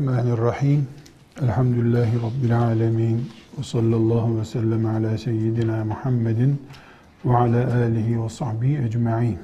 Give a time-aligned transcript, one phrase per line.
[0.00, 0.86] Bismillahirrahmanirrahim.
[1.42, 3.28] Elhamdülillahi Rabbil alemin.
[3.58, 6.62] Ve sallallahu ve sellem ala seyyidina Muhammedin
[7.24, 9.38] ve ala alihi ve sahbihi ecma'in.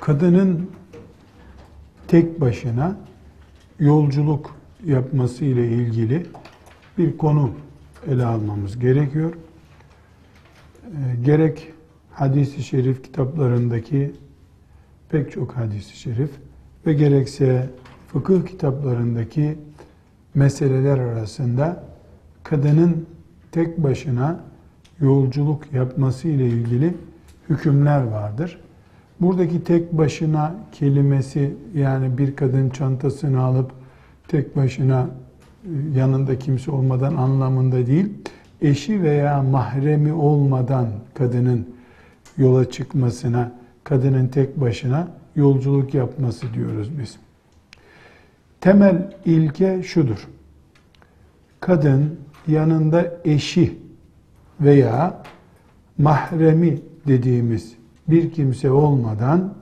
[0.00, 0.70] Kadının
[2.06, 2.96] tek başına
[3.78, 6.26] yolculuk yapması ile ilgili
[6.98, 7.50] bir konu
[8.10, 9.34] ele almamız gerekiyor.
[10.84, 11.72] Ee, gerek
[12.10, 14.12] hadis-i şerif kitaplarındaki
[15.10, 16.30] pek çok hadis-i şerif
[16.86, 17.70] ve gerekse
[18.06, 19.58] fıkıh kitaplarındaki
[20.34, 21.84] meseleler arasında
[22.42, 23.06] kadının
[23.52, 24.40] tek başına
[25.00, 26.94] yolculuk yapması ile ilgili
[27.48, 28.60] hükümler vardır.
[29.20, 33.70] Buradaki tek başına kelimesi yani bir kadın çantasını alıp
[34.28, 35.06] tek başına
[35.64, 38.12] e, yanında kimse olmadan anlamında değil,
[38.62, 41.68] eşi veya mahremi olmadan kadının
[42.38, 43.57] yola çıkmasına
[43.88, 47.16] kadının tek başına yolculuk yapması diyoruz biz.
[48.60, 50.28] Temel ilke şudur.
[51.60, 53.78] Kadın yanında eşi
[54.60, 55.22] veya
[55.98, 57.74] mahremi dediğimiz
[58.08, 59.54] bir kimse olmadan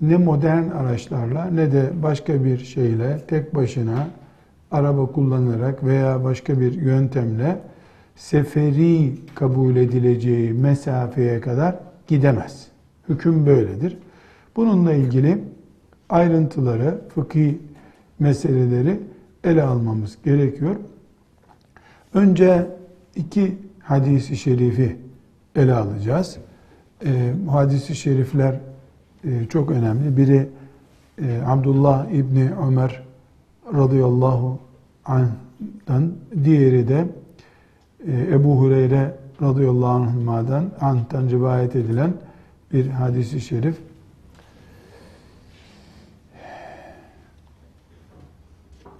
[0.00, 4.08] ne modern araçlarla ne de başka bir şeyle tek başına
[4.70, 7.58] araba kullanarak veya başka bir yöntemle
[8.16, 11.76] seferi kabul edileceği mesafeye kadar
[12.08, 12.73] gidemez.
[13.08, 13.98] Hüküm böyledir.
[14.56, 15.44] Bununla ilgili
[16.08, 17.58] ayrıntıları, fıkhi
[18.18, 19.00] meseleleri
[19.44, 20.76] ele almamız gerekiyor.
[22.14, 22.66] Önce
[23.16, 24.96] iki hadisi şerifi
[25.56, 26.36] ele alacağız.
[27.06, 28.60] E, hadisi şerifler
[29.24, 30.16] e, çok önemli.
[30.16, 30.48] Biri
[31.22, 33.02] e, Abdullah İbni Ömer
[33.74, 34.58] radıyallahu
[35.04, 36.12] anh'dan,
[36.44, 37.06] diğeri de
[38.06, 42.14] e, Ebu Hureyre radıyallahu anh'dan, anh'tan rivayet edilen
[42.74, 43.76] bir hadisi şerif.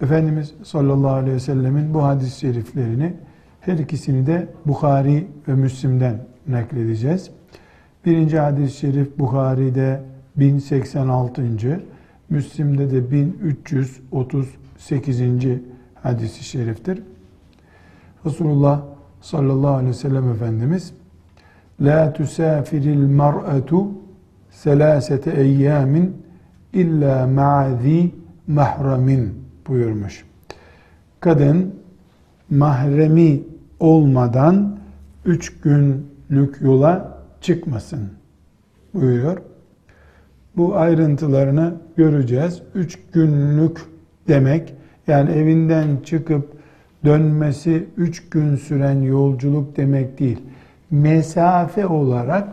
[0.01, 3.13] Efendimiz sallallahu aleyhi ve sellemin bu hadis-i şeriflerini
[3.61, 7.29] her ikisini de Bukhari ve Müslim'den nakledeceğiz.
[8.05, 10.01] Birinci hadis-i şerif Bukhari'de
[10.35, 11.81] 1086.
[12.29, 15.21] Müslim'de de 1338.
[15.95, 17.03] hadis-i şeriftir.
[18.25, 18.81] Resulullah
[19.21, 20.93] sallallahu aleyhi ve sellem Efendimiz
[21.81, 23.87] La tusafiril mar'atu
[24.49, 26.13] selasete eyyamin
[26.73, 28.11] illa ma'zi
[28.47, 29.33] mahramin
[29.67, 30.25] buyurmuş.
[31.19, 31.75] Kadın
[32.49, 33.43] mahremi
[33.79, 34.77] olmadan
[35.25, 38.09] üç günlük yola çıkmasın
[38.93, 39.37] buyuruyor.
[40.57, 42.61] Bu ayrıntılarını göreceğiz.
[42.75, 43.81] Üç günlük
[44.27, 44.73] demek
[45.07, 46.53] yani evinden çıkıp
[47.05, 50.41] dönmesi üç gün süren yolculuk demek değil
[50.91, 52.47] mesafe olarak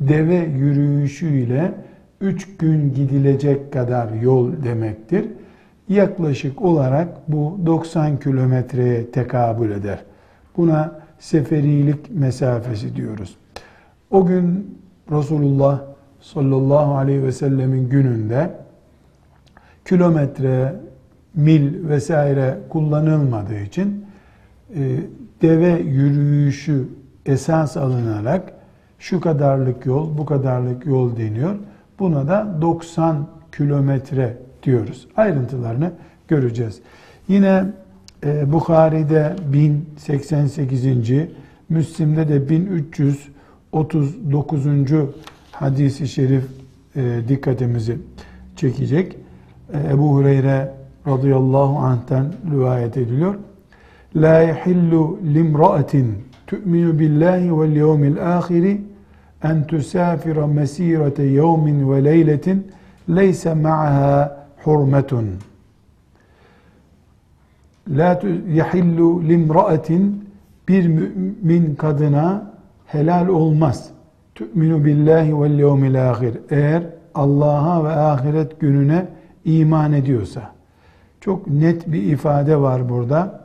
[0.00, 1.72] deve yürüyüşüyle
[2.20, 5.26] üç gün gidilecek kadar yol demektir.
[5.88, 9.98] Yaklaşık olarak bu 90 kilometreye tekabül eder.
[10.56, 13.36] Buna seferilik mesafesi diyoruz.
[14.10, 14.78] O gün
[15.10, 15.80] Resulullah
[16.20, 18.50] sallallahu aleyhi ve sellemin gününde
[19.84, 20.74] kilometre,
[21.34, 24.04] mil vesaire kullanılmadığı için
[24.74, 24.96] e,
[25.42, 26.88] deve yürüyüşü
[27.26, 28.52] esas alınarak
[28.98, 31.54] şu kadarlık yol, bu kadarlık yol deniyor.
[31.98, 35.08] Buna da 90 kilometre diyoruz.
[35.16, 35.92] Ayrıntılarını
[36.28, 36.80] göreceğiz.
[37.28, 37.64] Yine
[38.24, 40.84] e, Bukhari'de 1088.
[41.68, 44.66] Müslim'de de 1339.
[45.52, 46.44] hadisi şerif
[46.96, 47.98] e, dikkatimizi
[48.56, 49.16] çekecek.
[49.72, 50.72] E, Ebu Hureyre
[51.06, 53.34] radıyallahu anh'ten rivayet ediliyor.
[54.16, 58.80] La yahillu limra'atin tu'minu billahi vel yevmil ahiri
[59.42, 62.72] en tusafira mesirete yevmin ve leyletin
[63.08, 65.26] leyse ma'ha hurmetun.
[67.88, 70.28] La yahillu limra'atin
[70.68, 72.52] bir mümin kadına
[72.86, 73.90] helal olmaz.
[74.34, 76.38] Tü'minu billahi vel yevmil ahir.
[76.50, 76.82] Eğer
[77.14, 79.06] Allah'a ve ahiret gününe
[79.44, 80.52] iman ediyorsa.
[81.20, 83.44] Çok net bir ifade var burada.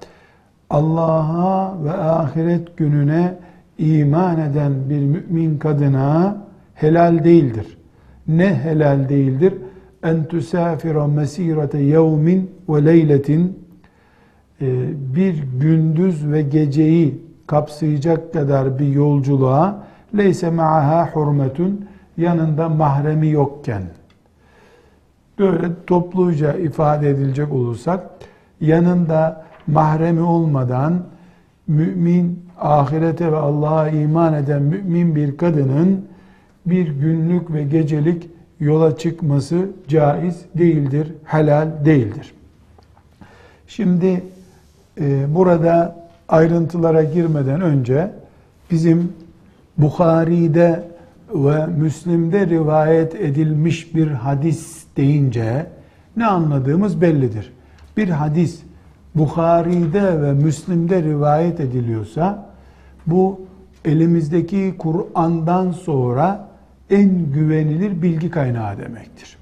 [0.69, 3.33] Allah'a ve ahiret gününe
[3.77, 6.37] iman eden bir mümin kadına
[6.73, 7.77] helal değildir.
[8.27, 9.53] Ne helal değildir?
[10.03, 13.59] En tusafira mesirete yevmin ve leyletin
[14.61, 14.65] e,
[15.15, 19.83] bir gündüz ve geceyi kapsayacak kadar bir yolculuğa
[20.17, 21.85] leyse ma'aha hurmetun
[22.17, 23.83] yanında mahremi yokken
[25.39, 28.09] böyle topluca ifade edilecek olursak
[28.61, 31.03] yanında mahremi olmadan
[31.67, 36.05] mümin, ahirete ve Allah'a iman eden mümin bir kadının
[36.65, 38.29] bir günlük ve gecelik
[38.59, 42.33] yola çıkması caiz değildir, helal değildir.
[43.67, 44.23] Şimdi
[45.01, 45.95] e, burada
[46.29, 48.11] ayrıntılara girmeden önce
[48.71, 49.13] bizim
[49.77, 50.83] Bukhari'de
[51.33, 55.65] ve Müslim'de rivayet edilmiş bir hadis deyince
[56.17, 57.53] ne anladığımız bellidir.
[57.97, 58.59] Bir hadis
[59.15, 62.49] Bukhari'de ve Müslim'de rivayet ediliyorsa
[63.07, 63.41] bu
[63.85, 66.47] elimizdeki Kur'an'dan sonra
[66.89, 69.37] en güvenilir bilgi kaynağı demektir.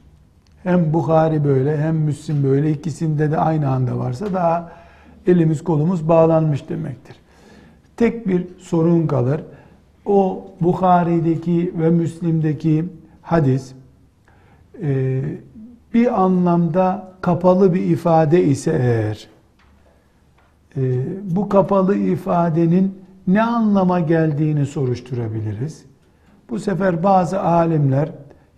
[0.63, 4.71] Hem Bukhari böyle hem Müslim böyle ikisinde de aynı anda varsa daha
[5.27, 7.15] elimiz kolumuz bağlanmış demektir.
[7.97, 9.41] Tek bir sorun kalır.
[10.05, 12.85] O Bukhari'deki ve Müslim'deki
[13.21, 13.73] hadis
[14.81, 15.21] e,
[15.93, 19.27] bir anlamda kapalı bir ifade ise eğer
[21.23, 22.95] bu kapalı ifadenin
[23.27, 25.85] ne anlama geldiğini soruşturabiliriz.
[26.49, 28.09] Bu sefer bazı alimler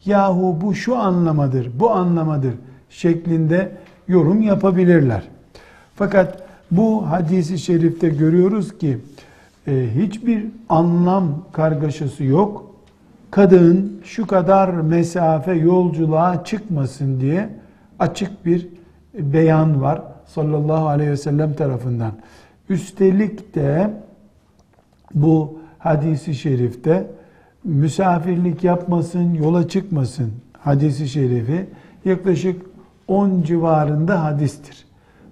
[0.06, 2.54] yahu bu şu anlamadır, bu anlamadır
[2.90, 3.72] şeklinde
[4.08, 5.24] yorum yapabilirler.
[5.96, 8.98] Fakat bu hadisi şerifte görüyoruz ki
[9.68, 12.72] e, hiçbir anlam kargaşası yok.
[13.32, 17.50] Kadın şu kadar mesafe yolculuğa çıkmasın diye
[18.00, 18.68] açık bir
[19.14, 22.12] beyan var sallallahu aleyhi ve sellem tarafından.
[22.70, 23.92] Üstelik de
[25.14, 27.08] bu hadisi şerifte
[27.64, 31.66] misafirlik yapmasın, yola çıkmasın hadisi şerifi
[32.06, 32.62] yaklaşık
[33.08, 34.86] 10 civarında hadistir.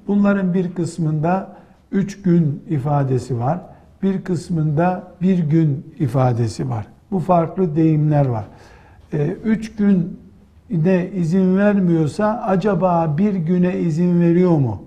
[0.07, 1.56] Bunların bir kısmında
[1.92, 3.62] 3 gün ifadesi var.
[4.03, 6.88] Bir kısmında bir gün ifadesi var.
[7.12, 8.45] Bu farklı deyimler var.
[9.13, 10.19] 3 ee, gün
[10.70, 14.84] de izin vermiyorsa acaba bir güne izin veriyor mu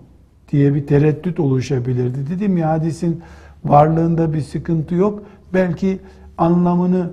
[0.52, 2.30] diye bir tereddüt oluşabilirdi.
[2.30, 3.22] Dedim ya hadisin
[3.64, 5.22] varlığında bir sıkıntı yok.
[5.54, 5.98] Belki
[6.38, 7.10] anlamını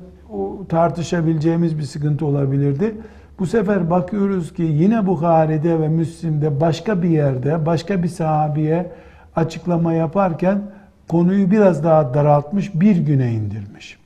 [0.70, 2.96] tartışabileceğimiz bir sıkıntı olabilirdi.
[3.40, 8.92] Bu sefer bakıyoruz ki yine Bukhari'de ve Müslim'de başka bir yerde başka bir sahabiye
[9.36, 10.62] açıklama yaparken
[11.08, 13.98] konuyu biraz daha daraltmış bir güne indirmiş.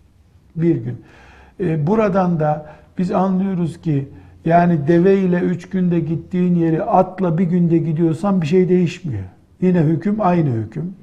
[0.56, 1.02] Bir gün.
[1.60, 2.66] Ee, buradan da
[2.98, 4.10] biz anlıyoruz ki
[4.46, 9.24] yani deve ile üç günde gittiğin yeri atla bir günde gidiyorsan bir şey değişmiyor.
[9.62, 10.94] Yine hüküm aynı hüküm.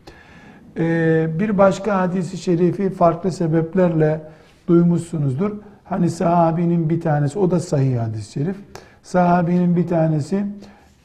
[0.79, 4.21] Ee, bir başka hadisi şerifi farklı sebeplerle
[4.69, 5.53] duymuşsunuzdur.
[5.85, 8.57] Hani sahabinin bir tanesi, o da sahih hadis-i şerif.
[9.03, 10.45] Sahabinin bir tanesi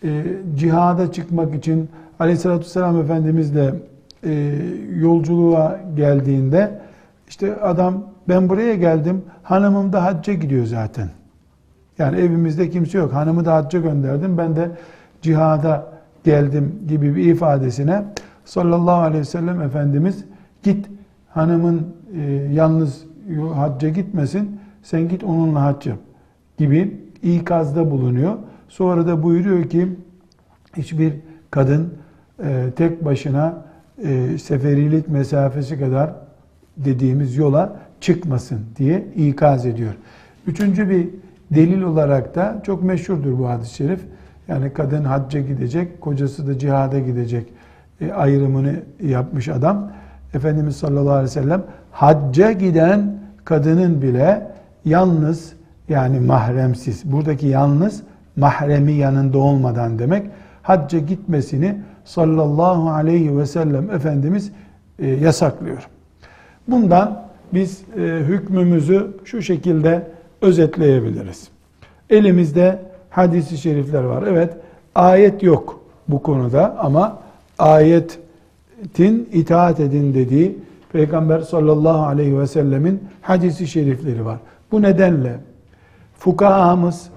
[0.04, 0.24] e,
[0.56, 1.90] cihada çıkmak için
[2.20, 3.74] aleyhissalatü vesselam Efendimizle
[4.24, 4.56] e,
[4.96, 6.80] yolculuğa geldiğinde
[7.30, 11.10] işte adam ben buraya geldim hanımım da hacca gidiyor zaten.
[12.02, 13.14] Yani evimizde kimse yok.
[13.14, 14.38] Hanımı da hacca gönderdim.
[14.38, 14.72] Ben de
[15.22, 15.92] cihada
[16.24, 18.04] geldim gibi bir ifadesine
[18.46, 20.26] sallallahu aleyhi ve sellem Efendimiz
[20.64, 20.86] git
[21.30, 22.22] hanımın e,
[22.54, 23.04] yalnız
[23.56, 25.98] hacca gitmesin sen git onunla hac yap
[26.58, 28.38] gibi ikazda bulunuyor.
[28.70, 29.88] Sonra da buyuruyor ki
[30.78, 31.14] hiçbir
[31.52, 31.94] kadın
[32.44, 33.66] e, tek başına
[34.04, 36.14] e, seferilik mesafesi kadar
[36.78, 39.94] dediğimiz yola çıkmasın diye ikaz ediyor.
[40.48, 41.10] Üçüncü bir
[41.52, 44.00] delil olarak da çok meşhurdur bu hadis-i şerif.
[44.48, 47.48] Yani kadın hacca gidecek, kocası da cihada gidecek
[48.02, 49.92] e, ayrımını yapmış adam.
[50.34, 54.52] Efendimiz sallallahu aleyhi ve sellem hacca giden kadının bile
[54.86, 55.54] yalnız
[55.90, 58.04] yani mahremsiz, buradaki yalnız
[58.36, 60.30] mahremi yanında olmadan demek,
[60.62, 64.52] hacca gitmesini sallallahu aleyhi ve sellem Efendimiz
[65.00, 65.88] e, yasaklıyor.
[66.68, 70.08] Bundan biz e, hükmümüzü şu şekilde
[70.42, 71.48] özetleyebiliriz.
[72.10, 72.80] Elimizde
[73.10, 74.24] hadisi şerifler var.
[74.28, 74.54] Evet,
[74.96, 77.20] ayet yok bu konuda ama
[77.60, 80.58] ayetin itaat edin dediği
[80.92, 84.38] Peygamber sallallahu aleyhi ve sellemin hadisi şerifleri var.
[84.72, 85.40] Bu nedenle
[86.18, 87.10] fukahamız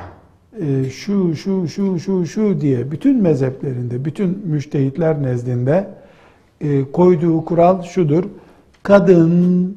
[0.61, 5.89] e, şu şu şu şu şu diye bütün mezheplerinde, bütün müştehitler nezdinde
[6.61, 8.25] e, koyduğu kural şudur.
[8.83, 9.77] Kadın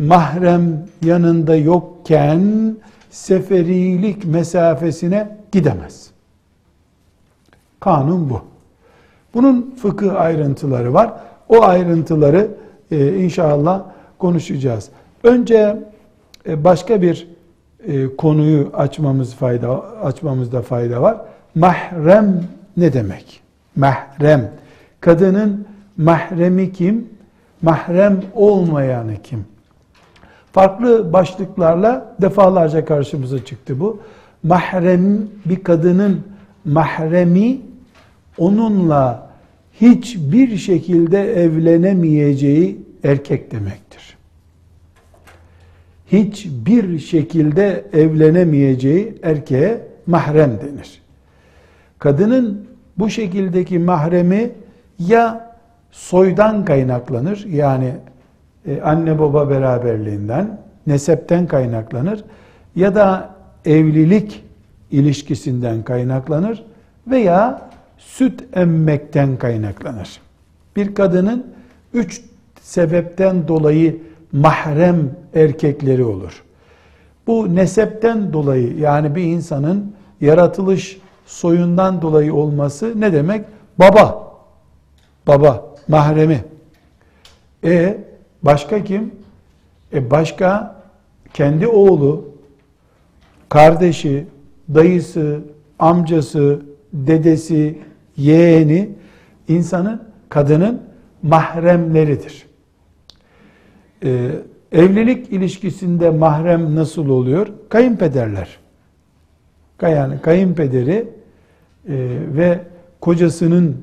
[0.00, 2.76] mahrem yanında yokken
[3.10, 6.10] seferilik mesafesine gidemez.
[7.80, 8.42] Kanun bu.
[9.34, 11.12] Bunun fıkıh ayrıntıları var.
[11.48, 12.48] O ayrıntıları
[12.90, 13.82] e, inşallah
[14.18, 14.88] konuşacağız.
[15.24, 15.76] Önce
[16.46, 17.28] e, başka bir
[17.86, 21.16] e, konuyu açmamız fayda açmamızda fayda var.
[21.54, 22.44] Mahrem
[22.76, 23.40] ne demek?
[23.76, 24.50] Mahrem.
[25.00, 25.66] Kadının
[25.96, 27.08] mahremi kim?
[27.62, 29.44] Mahrem olmayanı kim?
[30.52, 34.00] Farklı başlıklarla defalarca karşımıza çıktı bu.
[34.42, 36.20] Mahrem bir kadının
[36.64, 37.58] mahremi
[38.38, 39.30] onunla
[39.80, 44.16] hiçbir şekilde evlenemeyeceği erkek demektir.
[46.12, 51.02] hiçbir şekilde evlenemeyeceği erkeğe mahrem denir.
[51.98, 52.66] Kadının
[52.98, 54.50] bu şekildeki mahremi
[54.98, 55.56] ya
[55.90, 57.92] soydan kaynaklanır yani
[58.66, 62.24] e, anne baba beraberliğinden, nesepten kaynaklanır
[62.76, 63.30] ya da
[63.64, 64.44] evlilik
[64.90, 66.64] ilişkisinden kaynaklanır
[67.06, 70.20] veya süt emmekten kaynaklanır.
[70.76, 71.46] Bir kadının
[71.94, 72.22] üç
[72.60, 74.02] sebepten dolayı
[74.32, 76.44] mahrem erkekleri olur.
[77.26, 83.44] Bu nesepten dolayı yani bir insanın yaratılış soyundan dolayı olması ne demek?
[83.78, 84.30] Baba.
[85.26, 86.44] Baba, mahremi.
[87.64, 87.98] E
[88.42, 89.14] başka kim?
[89.92, 90.76] E başka
[91.34, 92.28] kendi oğlu,
[93.48, 94.26] kardeşi,
[94.74, 95.40] dayısı,
[95.78, 97.78] amcası, dedesi,
[98.16, 98.90] yeğeni
[99.48, 100.82] insanın, kadının
[101.22, 102.46] mahremleridir.
[104.04, 104.30] Ee,
[104.72, 107.46] evlilik ilişkisinde mahrem nasıl oluyor?
[107.68, 108.58] Kayınpederler.
[109.82, 111.06] Yani kayınpederi e,
[112.36, 112.60] ve
[113.00, 113.76] kocasının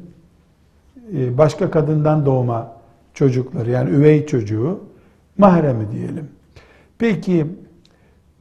[1.17, 2.76] e, başka kadından doğma
[3.17, 4.79] çocukları yani üvey çocuğu
[5.37, 6.29] mahremi diyelim.
[6.97, 7.45] Peki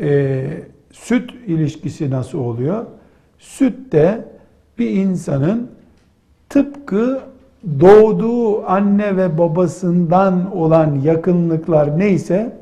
[0.00, 0.46] e,
[0.92, 2.86] süt ilişkisi nasıl oluyor?
[3.38, 4.28] Süt de
[4.78, 5.70] bir insanın
[6.48, 7.20] tıpkı
[7.80, 12.56] doğduğu anne ve babasından olan yakınlıklar neyse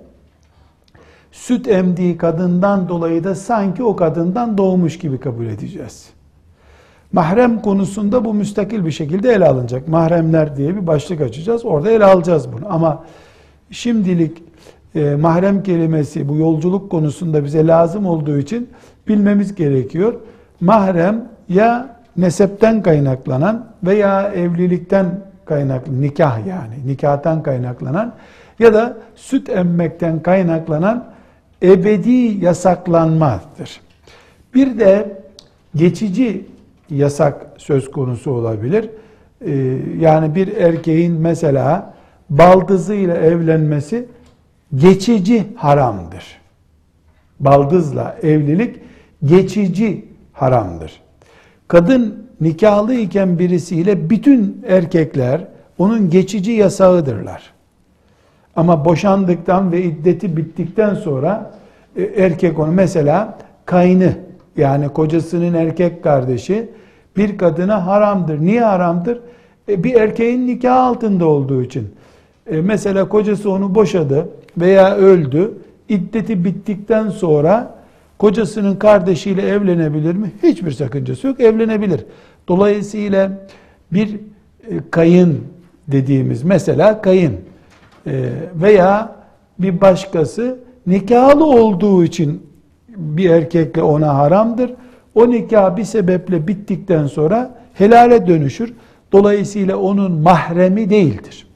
[1.33, 6.11] süt emdiği kadından dolayı da sanki o kadından doğmuş gibi kabul edeceğiz.
[7.15, 9.89] Mahrem konusunda bu müstakil bir şekilde ele alınacak.
[9.89, 11.65] Mahremler diye bir başlık açacağız.
[11.65, 12.65] Orada ele alacağız bunu.
[12.69, 13.05] Ama
[13.71, 14.43] şimdilik
[14.95, 18.69] e, mahrem kelimesi bu yolculuk konusunda bize lazım olduğu için
[19.09, 20.15] bilmemiz gerekiyor.
[20.61, 28.13] Mahrem ya nesepten kaynaklanan veya evlilikten kaynaklı nikah yani nikahtan kaynaklanan
[28.59, 31.05] ya da süt emmekten kaynaklanan
[31.63, 33.81] ebedi yasaklanmadır.
[34.55, 35.23] Bir de
[35.75, 36.54] geçici
[36.91, 38.91] yasak söz konusu olabilir.
[39.47, 41.95] Ee, yani bir erkeğin mesela
[42.31, 44.09] baldızıyla evlenmesi
[44.75, 46.25] geçici haramdır.
[47.41, 48.77] Baldızla evlilik
[49.25, 51.01] geçici haramdır.
[51.69, 55.49] Kadın nikahlı iken birisiyle bütün erkekler
[55.79, 57.55] onun geçici yasağıdırlar.
[58.57, 61.55] Ama boşandıktan ve iddeti bittikten sonra
[61.97, 64.15] e, erkek onu mesela kaynı
[64.57, 66.69] yani kocasının erkek kardeşi
[67.17, 68.41] bir kadına haramdır.
[68.41, 69.21] Niye haramdır?
[69.69, 71.89] E, bir erkeğin nikah altında olduğu için.
[72.51, 75.55] E, mesela kocası onu boşadı veya öldü.
[75.89, 77.75] İddeti bittikten sonra
[78.19, 80.33] kocasının kardeşiyle evlenebilir mi?
[80.43, 81.41] Hiçbir sakıncası yok.
[81.41, 82.07] Evlenebilir.
[82.49, 83.47] Dolayısıyla
[83.93, 84.19] bir e,
[84.91, 85.41] kayın
[85.89, 87.37] dediğimiz mesela kayın
[88.07, 89.17] e, veya
[89.59, 92.43] bir başkası nikahlı olduğu için
[92.97, 94.75] bir erkekle ona haramdır.
[95.15, 98.73] O nikah bir sebeple bittikten sonra helale dönüşür.
[99.13, 101.47] Dolayısıyla onun mahremi değildir.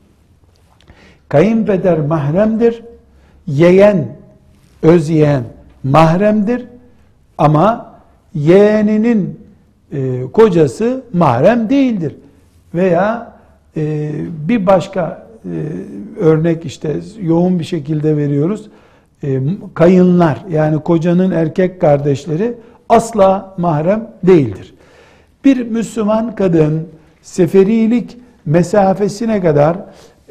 [1.28, 2.82] Kayınpeder mahremdir.
[3.46, 4.16] Yeğen,
[4.82, 5.44] öz yeğen
[5.84, 6.66] mahremdir.
[7.38, 7.94] Ama
[8.34, 9.40] yeğeninin
[9.92, 12.16] e, kocası mahrem değildir.
[12.74, 13.32] Veya
[13.76, 14.10] e,
[14.48, 15.56] bir başka e,
[16.20, 18.68] örnek işte yoğun bir şekilde veriyoruz.
[19.22, 19.40] E,
[19.74, 22.54] kayınlar yani kocanın erkek kardeşleri
[22.88, 24.74] asla mahrem değildir.
[25.44, 26.88] Bir Müslüman kadın
[27.22, 29.76] seferilik mesafesine kadar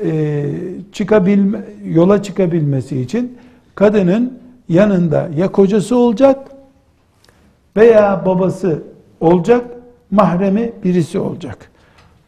[0.04, 0.46] e,
[0.92, 3.38] çıkabilme, yola çıkabilmesi için
[3.76, 4.40] kadının
[4.70, 6.40] yanında ya kocası olacak
[7.78, 8.84] veya babası
[9.20, 9.66] olacak,
[10.12, 11.58] mahremi birisi olacak.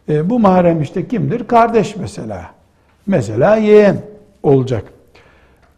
[0.10, 1.48] E, bu mahrem işte kimdir?
[1.48, 2.51] Kardeş mesela.
[3.08, 3.98] Mesela yeğen
[4.44, 4.84] olacak.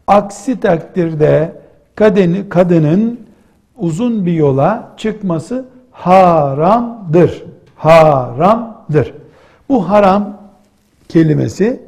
[0.06, 1.52] Aksi takdirde
[1.94, 3.20] kadını, kadının
[3.76, 7.44] uzun bir yola çıkması haramdır.
[7.76, 9.14] Haramdır.
[9.68, 10.36] Bu haram
[11.08, 11.82] kelimesi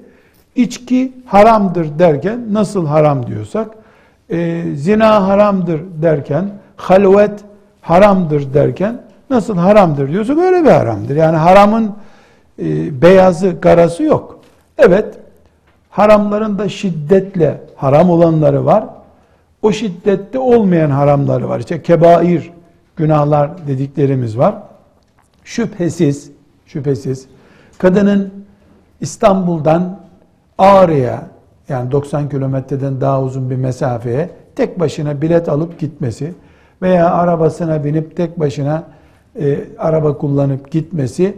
[0.57, 3.71] içki haramdır derken nasıl haram diyorsak
[4.31, 7.41] e, zina haramdır derken halvet
[7.81, 11.17] haramdır derken nasıl haramdır diyorsak öyle bir haramdır.
[11.17, 11.93] Yani haramın
[12.59, 14.41] e, beyazı karası yok.
[14.79, 15.15] Evet
[15.95, 18.85] haramların da şiddetle haram olanları var.
[19.63, 21.61] O şiddette olmayan haramları var.
[21.61, 22.53] İşte kebair
[22.97, 24.55] günahlar dediklerimiz var.
[25.45, 26.31] Şüphesiz,
[26.67, 27.27] şüphesiz
[27.79, 28.33] kadının
[29.01, 30.01] İstanbul'dan
[30.59, 31.23] Ağrı'ya
[31.69, 36.35] yani 90 kilometreden daha uzun bir mesafeye tek başına bilet alıp gitmesi
[36.83, 38.83] veya arabasına binip tek başına
[39.41, 41.35] e, araba kullanıp gitmesi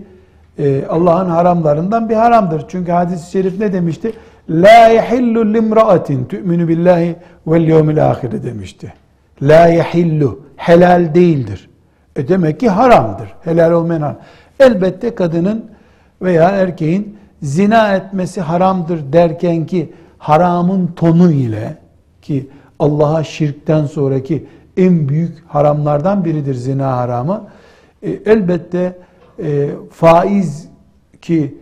[0.59, 2.65] e, Allah'ın haramlarından bir haramdır.
[2.69, 4.13] Çünkü hadis-i şerif ne demişti?
[4.51, 8.93] La yehillu limra'atin tu'minu billahi vel yevmil ahire demişti.
[9.43, 11.71] La yehillu helal değildir.
[12.17, 13.35] E demek ki haramdır.
[13.45, 14.19] Helal olmayan haram.
[14.61, 15.65] Elbette kadının
[16.23, 21.77] veya erkeğin zina etmesi haramdır derken ki haramın tonu ile
[22.23, 22.49] ki
[22.79, 27.45] Allah'a şirkten sonraki en büyük haramlardan biridir zina haramı.
[28.03, 28.99] E, elbette
[29.43, 30.69] e, faiz
[31.23, 31.55] ki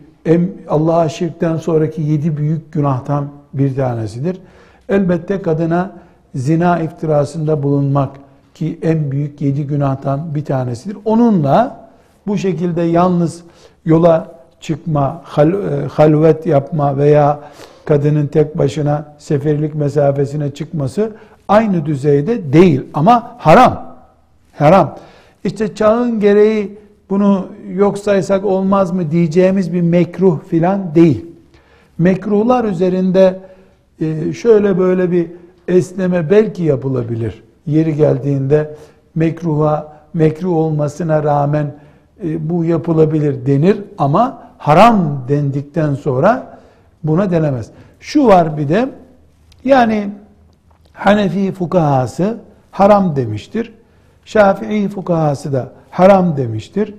[0.69, 4.41] Allah'a şirkten sonraki yedi büyük günahtan bir tanesidir.
[4.89, 5.91] Elbette kadına
[6.35, 8.09] zina iftirasında bulunmak
[8.53, 10.97] ki en büyük yedi günahtan bir tanesidir.
[11.05, 11.87] Onunla
[12.27, 13.43] bu şekilde yalnız
[13.85, 17.39] yola çıkma, hal, e, halvet yapma veya
[17.85, 21.11] kadının tek başına seferlik mesafesine çıkması
[21.47, 23.95] aynı düzeyde değil ama haram.
[24.57, 24.95] Haram.
[25.43, 31.25] İşte çağın gereği bunu yok saysak olmaz mı diyeceğimiz bir mekruh filan değil.
[31.97, 33.39] Mekruhlar üzerinde
[34.01, 35.27] e, şöyle böyle bir
[35.67, 37.43] esneme belki yapılabilir.
[37.65, 38.75] Yeri geldiğinde
[39.15, 41.75] mekruha, mekruh olmasına rağmen
[42.23, 46.59] e, bu yapılabilir denir ama haram dendikten sonra
[47.03, 47.69] buna denemez.
[47.99, 48.89] Şu var bir de
[49.63, 50.09] yani
[50.93, 52.37] Hanefi fukahası
[52.71, 53.73] haram demiştir.
[54.25, 56.93] Şafii fukahası da haram demiştir.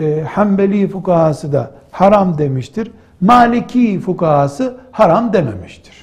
[0.00, 2.90] E, Hanbeli fukahası da haram demiştir.
[3.20, 5.94] Maliki fukahası haram dememiştir.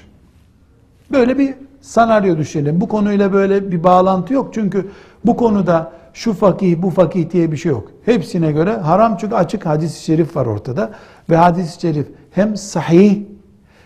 [1.12, 2.82] Böyle bir senaryo düşünelim.
[2.82, 4.54] Bu konuyla böyle bir bağlantı yok.
[4.54, 4.88] Çünkü
[5.26, 7.92] bu konuda şu fakih bu fakih diye bir şey yok.
[8.06, 10.92] Hepsine göre haram çünkü açık hadis-i şerif var ortada.
[11.30, 13.22] Ve hadis-i şerif hem sahih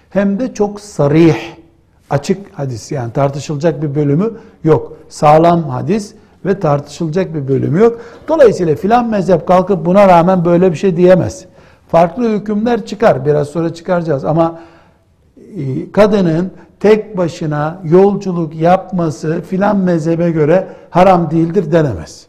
[0.10, 1.38] hem de çok sarih.
[2.10, 4.32] Açık hadis yani tartışılacak bir bölümü
[4.64, 4.98] yok.
[5.10, 8.02] Sağlam hadis ve tartışılacak bir bölümü yok.
[8.28, 11.46] Dolayısıyla filan mezhep kalkıp buna rağmen böyle bir şey diyemez.
[11.88, 13.26] Farklı hükümler çıkar.
[13.26, 14.60] Biraz sonra çıkaracağız ama
[15.58, 22.28] e, kadının tek başına yolculuk yapması filan mezhebe göre haram değildir denemez.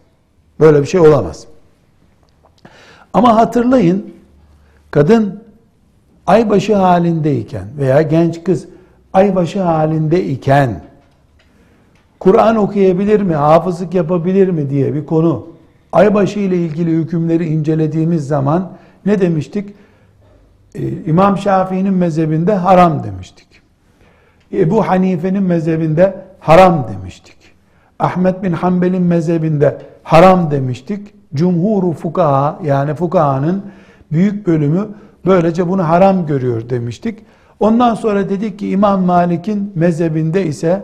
[0.61, 1.47] Böyle bir şey olamaz.
[3.13, 4.15] Ama hatırlayın
[4.91, 5.43] kadın
[6.27, 8.67] aybaşı halindeyken veya genç kız
[9.13, 10.83] aybaşı halindeyken
[12.25, 15.47] Kur'an okuyabilir mi, hafızlık yapabilir mi diye bir konu
[15.93, 18.73] aybaşı ile ilgili hükümleri incelediğimiz zaman
[19.07, 19.75] ne demiştik?
[20.75, 23.49] Ee, İmam Şafii'nin mezhebinde haram demiştik.
[24.53, 27.37] Ebu Hanife'nin mezhebinde haram demiştik.
[27.99, 31.15] Ahmet bin Hanbel'in mezhebinde haram demiştik.
[31.35, 33.63] Cumhuru fukaha yani fukahanın
[34.13, 34.89] büyük bölümü
[35.27, 37.19] böylece bunu haram görüyor demiştik.
[37.61, 40.83] Ondan sonra dedik ki İmam Malik'in mezhebinde ise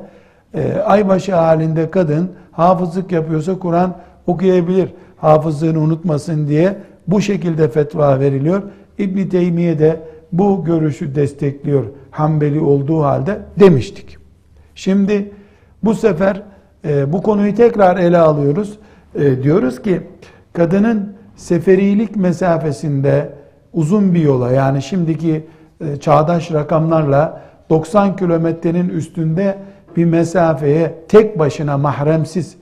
[0.54, 8.62] e, aybaşı halinde kadın hafızlık yapıyorsa Kur'an okuyabilir hafızlığını unutmasın diye bu şekilde fetva veriliyor.
[8.98, 10.00] İbn Teymiye de
[10.32, 14.16] bu görüşü destekliyor Hanbeli olduğu halde demiştik.
[14.74, 15.32] Şimdi
[15.84, 16.42] bu sefer
[16.84, 18.78] e, bu konuyu tekrar ele alıyoruz.
[19.14, 20.00] E, diyoruz ki
[20.52, 23.32] kadının seferilik mesafesinde
[23.72, 25.46] uzun bir yola yani şimdiki
[25.80, 29.58] e, çağdaş rakamlarla 90 kilometrenin üstünde
[29.96, 32.57] bir mesafeye tek başına mahremsiz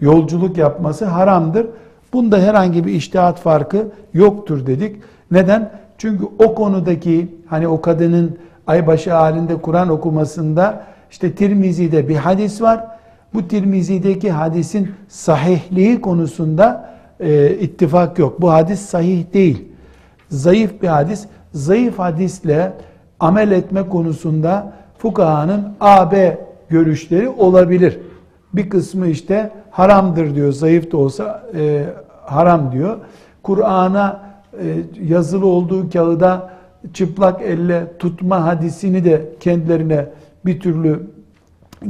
[0.00, 1.66] yolculuk yapması haramdır.
[2.12, 4.96] Bunda herhangi bir iştihat farkı yoktur dedik.
[5.30, 5.70] Neden?
[5.98, 12.86] Çünkü o konudaki hani o kadının aybaşı halinde Kur'an okumasında işte Tirmizi'de bir hadis var.
[13.34, 18.40] Bu Tirmizi'deki hadisin sahihliği konusunda e, ittifak yok.
[18.40, 19.68] Bu hadis sahih değil.
[20.28, 21.26] Zayıf bir hadis.
[21.52, 22.72] Zayıf hadisle
[23.20, 26.38] amel etme konusunda fukahanın AB
[26.74, 27.98] görüşleri olabilir.
[28.52, 30.52] Bir kısmı işte haramdır diyor.
[30.52, 31.84] Zayıf da olsa e,
[32.22, 32.98] haram diyor.
[33.42, 34.20] Kur'an'a
[34.52, 34.76] e,
[35.08, 36.50] yazılı olduğu kağıda
[36.92, 40.06] çıplak elle tutma hadisini de kendilerine
[40.46, 41.00] bir türlü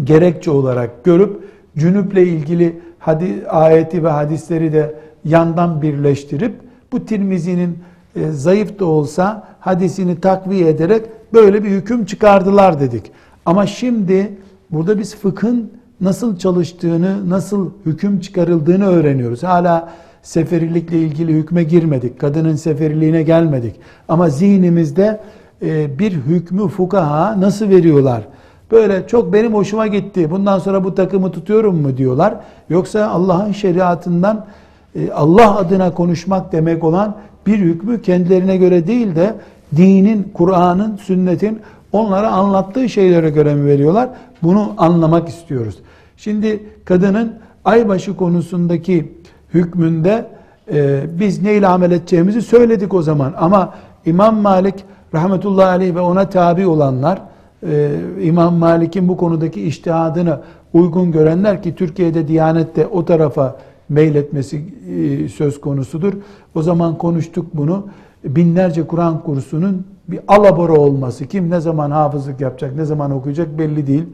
[0.04, 1.40] gerekçe olarak görüp
[1.78, 4.94] cünüple ilgili hadi, ayeti ve hadisleri de
[5.24, 6.54] yandan birleştirip
[6.92, 7.78] bu Tirmizi'nin
[8.16, 13.12] e, zayıf da olsa hadisini takviye ederek böyle bir hüküm çıkardılar dedik.
[13.46, 14.43] Ama şimdi
[14.74, 19.42] burada biz fıkhın nasıl çalıştığını, nasıl hüküm çıkarıldığını öğreniyoruz.
[19.42, 22.20] Hala seferilikle ilgili hükme girmedik.
[22.20, 23.74] Kadının seferiliğine gelmedik.
[24.08, 25.20] Ama zihnimizde
[25.62, 28.22] e, bir hükmü fukaha nasıl veriyorlar?
[28.70, 30.30] Böyle çok benim hoşuma gitti.
[30.30, 32.34] Bundan sonra bu takımı tutuyorum mu diyorlar.
[32.68, 34.46] Yoksa Allah'ın şeriatından
[34.94, 39.34] e, Allah adına konuşmak demek olan bir hükmü kendilerine göre değil de
[39.76, 41.60] dinin, Kur'an'ın, sünnetin
[41.94, 44.08] onlara anlattığı şeylere göre mi veriyorlar?
[44.42, 45.78] Bunu anlamak istiyoruz.
[46.16, 49.12] Şimdi kadının aybaşı konusundaki
[49.54, 50.26] hükmünde
[50.72, 53.34] e, biz neyle amel edeceğimizi söyledik o zaman.
[53.36, 53.74] Ama
[54.06, 54.74] İmam Malik
[55.14, 57.22] rahmetullahi aleyh ve ona tabi olanlar,
[57.66, 57.90] e,
[58.22, 60.40] İmam Malik'in bu konudaki iştihadını
[60.72, 63.56] uygun görenler ki Türkiye'de Diyanet'te o tarafa
[63.88, 66.12] meyletmesi e, söz konusudur.
[66.54, 67.86] O zaman konuştuk bunu.
[68.24, 73.86] Binlerce Kur'an kursunun bir alabora olması, kim ne zaman hafızlık yapacak, ne zaman okuyacak belli
[73.86, 74.04] değil.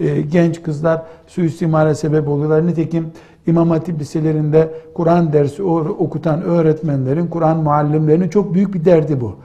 [0.00, 2.66] E, genç kızlar suistimale sebep oluyorlar.
[2.66, 3.06] Nitekim
[3.46, 9.36] İmam Hatip liselerinde Kur'an dersi okutan öğretmenlerin, Kur'an muallimlerinin çok büyük bir derdi bu.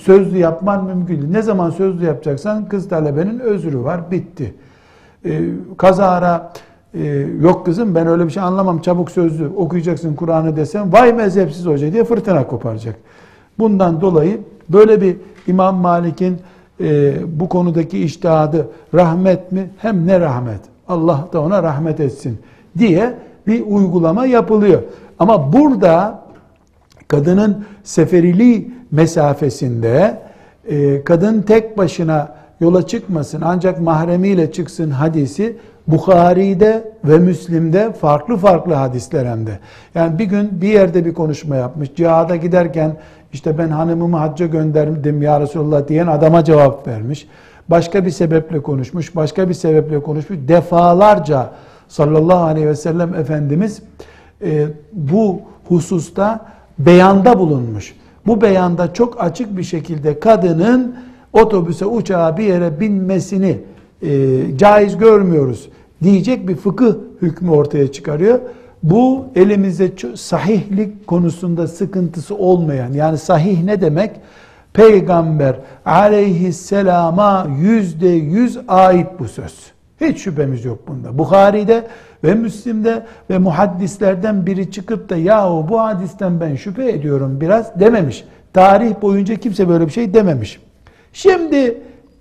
[0.00, 1.32] Sözlü yapman mümkün değil.
[1.32, 4.54] Ne zaman sözlü yapacaksan kız talebenin özrü var, bitti.
[5.24, 5.40] Ee,
[5.76, 6.52] kazara
[6.94, 7.04] e,
[7.40, 11.92] yok kızım ben öyle bir şey anlamam çabuk sözlü okuyacaksın Kur'an'ı desem vay mezhepsiz hoca
[11.92, 12.96] diye fırtına koparacak.
[13.58, 16.36] Bundan dolayı böyle bir İmam Malik'in
[16.80, 19.70] e, bu konudaki iştihadı rahmet mi?
[19.78, 20.60] Hem ne rahmet.
[20.88, 22.38] Allah da ona rahmet etsin
[22.78, 23.14] diye
[23.46, 24.82] bir uygulama yapılıyor.
[25.18, 26.20] Ama burada
[27.08, 30.18] kadının seferiliği mesafesinde
[30.68, 35.56] e, kadın tek başına yola çıkmasın ancak mahremiyle çıksın hadisi
[35.88, 39.58] Bukhari'de ve Müslim'de farklı farklı hadisler hem de.
[39.94, 41.94] Yani bir gün bir yerde bir konuşma yapmış.
[41.96, 42.96] Cihada giderken
[43.32, 47.28] işte ben hanımımı hacca gönderdim ya Resulullah diyen adama cevap vermiş.
[47.68, 50.38] Başka bir sebeple konuşmuş, başka bir sebeple konuşmuş.
[50.48, 51.50] Defalarca
[51.88, 53.82] sallallahu aleyhi ve sellem Efendimiz
[54.42, 56.46] e, bu hususta
[56.78, 57.94] beyanda bulunmuş.
[58.26, 60.96] Bu beyanda çok açık bir şekilde kadının
[61.32, 63.58] otobüse, uçağa bir yere binmesini
[64.02, 64.08] e,
[64.56, 65.68] caiz görmüyoruz
[66.02, 68.38] diyecek bir fıkıh hükmü ortaya çıkarıyor.
[68.82, 74.10] Bu elimizde sahihlik konusunda sıkıntısı olmayan yani sahih ne demek?
[74.72, 79.54] Peygamber aleyhisselama yüzde yüz ait bu söz.
[80.00, 81.18] Hiç şüphemiz yok bunda.
[81.18, 81.86] Bukhari'de
[82.24, 88.24] ve Müslim'de ve muhaddislerden biri çıkıp da yahu bu hadisten ben şüphe ediyorum biraz dememiş.
[88.52, 90.60] Tarih boyunca kimse böyle bir şey dememiş.
[91.12, 91.80] Şimdi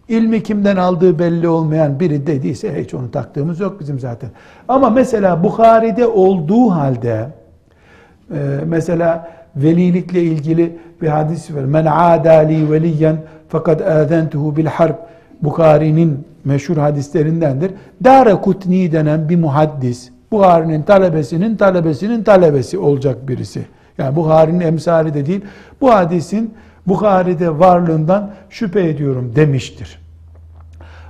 [0.10, 4.30] ilmi kimden aldığı belli olmayan biri dediyse hiç onu taktığımız yok bizim zaten.
[4.68, 7.28] Ama mesela Bukhari'de olduğu halde
[8.32, 11.62] e, mesela velilikle ilgili bir hadis var.
[11.62, 13.18] Men adali veliyen
[13.50, 14.96] fakat azentuhu bil harb
[15.42, 17.72] Bukhari'nin meşhur hadislerindendir.
[18.04, 23.66] Dara Kutni denen bir muhaddis, Buhari'nin talebesinin talebesinin talebesi olacak birisi.
[23.98, 25.42] Yani Buhari'nin emsali de değil.
[25.82, 26.54] Bu hadisin
[26.88, 30.00] Buhari'de varlığından şüphe ediyorum demiştir.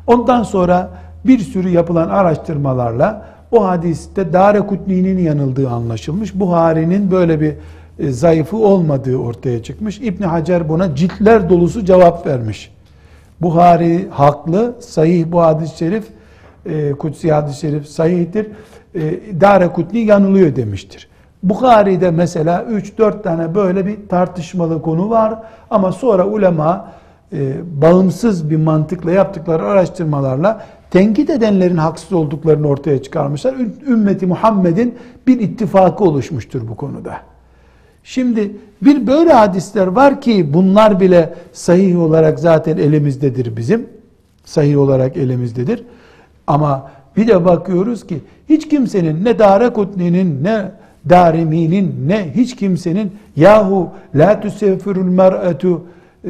[0.08, 0.90] Ondan sonra
[1.26, 6.36] bir sürü yapılan araştırmalarla o hadiste Dare Kutni'nin yanıldığı anlaşılmış.
[6.36, 7.54] Buhari'nin böyle bir
[8.00, 10.00] e, zayıfı olmadığı ortaya çıkmış.
[10.00, 12.72] İbn Hacer buna ciltler dolusu cevap vermiş.
[13.42, 16.08] Buhari haklı, sahih bu hadis-i şerif,
[16.66, 18.48] e, kutsi hadis-i şerif sahihtir.
[18.96, 19.02] E,
[19.42, 21.08] Dare Kutni yanılıyor demiştir.
[21.44, 26.92] Bukhari'de mesela 3-4 tane böyle bir tartışmalı konu var ama sonra ulema
[27.34, 33.56] e, bağımsız bir mantıkla yaptıkları araştırmalarla tenkit edenlerin haksız olduklarını ortaya çıkarmışlar.
[33.88, 34.96] Ümmeti Muhammed'in
[35.28, 37.18] bir ittifakı oluşmuştur bu konuda.
[38.04, 43.90] Şimdi bir böyle hadisler var ki bunlar bile sahih olarak zaten elimizdedir bizim.
[44.46, 45.84] Sahih olarak elimizdedir.
[46.48, 48.20] Ama bir de bakıyoruz ki
[48.50, 50.72] hiç kimsenin ne Darekutni'nin ne
[51.10, 55.86] Darimi'nin ne hiç kimsenin yahu la tusefirul mer'etu
[56.26, 56.30] e,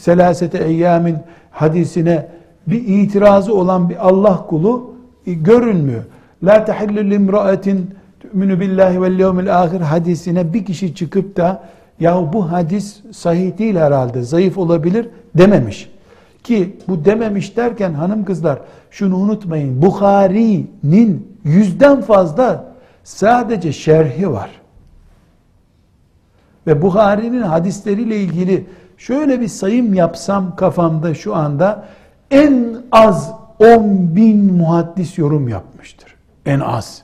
[0.00, 1.16] selasete eyyamin
[1.50, 2.28] hadisine
[2.66, 4.94] bir itirazı olan bir Allah kulu
[5.26, 6.02] e, görünmüyor.
[6.42, 7.90] La tahillu limra'etin
[8.20, 11.62] tu'minu billahi vel yevmil ahir hadisine bir kişi çıkıp da
[12.00, 15.90] ya bu hadis sahih değil herhalde zayıf olabilir dememiş.
[16.44, 18.58] Ki bu dememiş derken hanım kızlar
[18.90, 19.82] şunu unutmayın.
[19.82, 22.67] Bukhari'nin yüzden fazla
[23.08, 24.50] sadece şerhi var.
[26.66, 28.66] Ve Bukhari'nin hadisleriyle ilgili
[28.96, 31.84] şöyle bir sayım yapsam kafamda şu anda
[32.30, 36.14] en az 10 bin muhaddis yorum yapmıştır.
[36.46, 37.02] En az.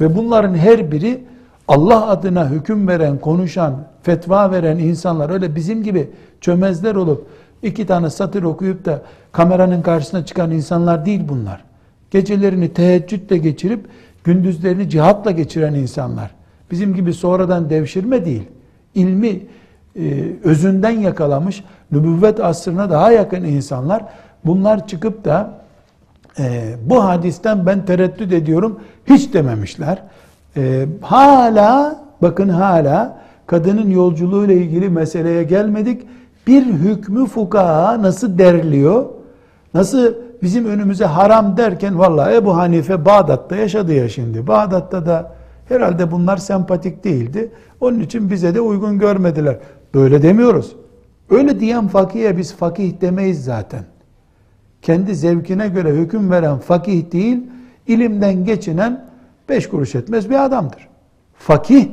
[0.00, 1.24] Ve bunların her biri
[1.68, 7.26] Allah adına hüküm veren, konuşan, fetva veren insanlar öyle bizim gibi çömezler olup
[7.62, 11.64] iki tane satır okuyup da kameranın karşısına çıkan insanlar değil bunlar.
[12.10, 13.86] Gecelerini teheccüdle geçirip
[14.24, 16.30] gündüzlerini cihatla geçiren insanlar.
[16.70, 18.42] Bizim gibi sonradan devşirme değil.
[18.94, 19.40] İlmi
[19.96, 24.04] e, özünden yakalamış, nübüvvet asrına daha yakın insanlar.
[24.44, 25.60] Bunlar çıkıp da
[26.38, 30.02] e, bu hadisten ben tereddüt ediyorum hiç dememişler.
[30.56, 36.02] E, hala bakın hala kadının yolculuğu ile ilgili meseleye gelmedik.
[36.46, 39.06] Bir hükmü fukaha nasıl derliyor?
[39.74, 44.46] Nasıl bizim önümüze haram derken vallahi Ebu Hanife Bağdat'ta yaşadı ya şimdi.
[44.46, 45.32] Bağdat'ta da
[45.68, 47.50] herhalde bunlar sempatik değildi.
[47.80, 49.58] Onun için bize de uygun görmediler.
[49.94, 50.76] Böyle demiyoruz.
[51.30, 53.84] Öyle diyen fakihe biz fakih demeyiz zaten.
[54.82, 57.38] Kendi zevkine göre hüküm veren fakih değil,
[57.86, 59.06] ilimden geçinen
[59.48, 60.88] beş kuruş etmez bir adamdır.
[61.34, 61.88] Fakih,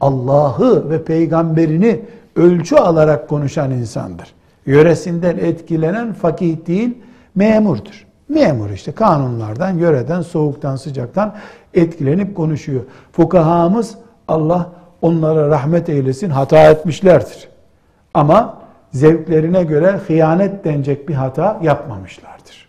[0.00, 2.00] Allah'ı ve peygamberini
[2.36, 4.34] ölçü alarak konuşan insandır.
[4.66, 6.98] Yöresinden etkilenen fakih değil,
[7.38, 8.06] memurdur.
[8.28, 11.34] Memur işte kanunlardan, yöreden, soğuktan, sıcaktan
[11.74, 12.82] etkilenip konuşuyor.
[13.12, 13.94] Fukahamız
[14.28, 14.72] Allah
[15.02, 17.48] onlara rahmet eylesin hata etmişlerdir.
[18.14, 18.58] Ama
[18.92, 22.68] zevklerine göre hıyanet denecek bir hata yapmamışlardır.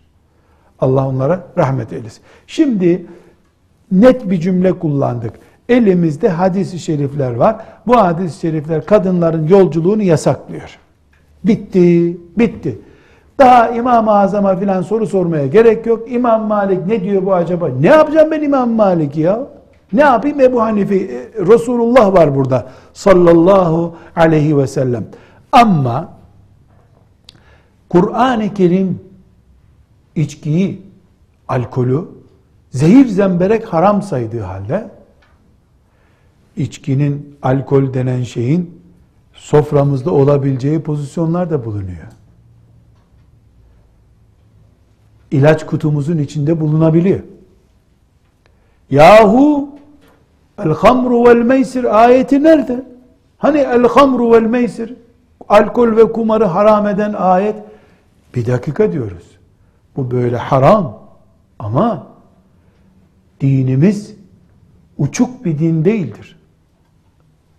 [0.80, 2.22] Allah onlara rahmet eylesin.
[2.46, 3.06] Şimdi
[3.92, 5.32] net bir cümle kullandık.
[5.68, 7.56] Elimizde hadis-i şerifler var.
[7.86, 10.78] Bu hadis-i şerifler kadınların yolculuğunu yasaklıyor.
[11.44, 12.78] Bitti, bitti.
[13.40, 16.12] Daha İmam-ı Azam'a filan soru sormaya gerek yok.
[16.12, 17.68] İmam Malik ne diyor bu acaba?
[17.68, 19.46] Ne yapacağım ben İmam Malik ya?
[19.92, 20.96] Ne yapayım Ebu Hanife?
[20.96, 25.04] E, Resulullah var burada sallallahu aleyhi ve sellem.
[25.52, 26.08] Ama
[27.88, 29.00] Kur'an-ı Kerim
[30.14, 30.82] içkiyi,
[31.48, 32.04] alkolü
[32.70, 34.90] zehir zemberek haram saydığı halde
[36.56, 38.80] içkinin, alkol denen şeyin
[39.32, 42.06] soframızda olabileceği pozisyonlar da bulunuyor.
[45.30, 47.20] İlaç kutumuzun içinde bulunabiliyor.
[48.90, 49.68] Yahu
[50.64, 52.82] el hamru vel meysir ayeti nerede?
[53.38, 54.94] Hani el hamru vel meysir
[55.48, 57.56] alkol ve kumarı haram eden ayet
[58.34, 59.24] bir dakika diyoruz.
[59.96, 60.98] Bu böyle haram
[61.58, 62.06] ama
[63.40, 64.14] dinimiz
[64.98, 66.38] uçuk bir din değildir.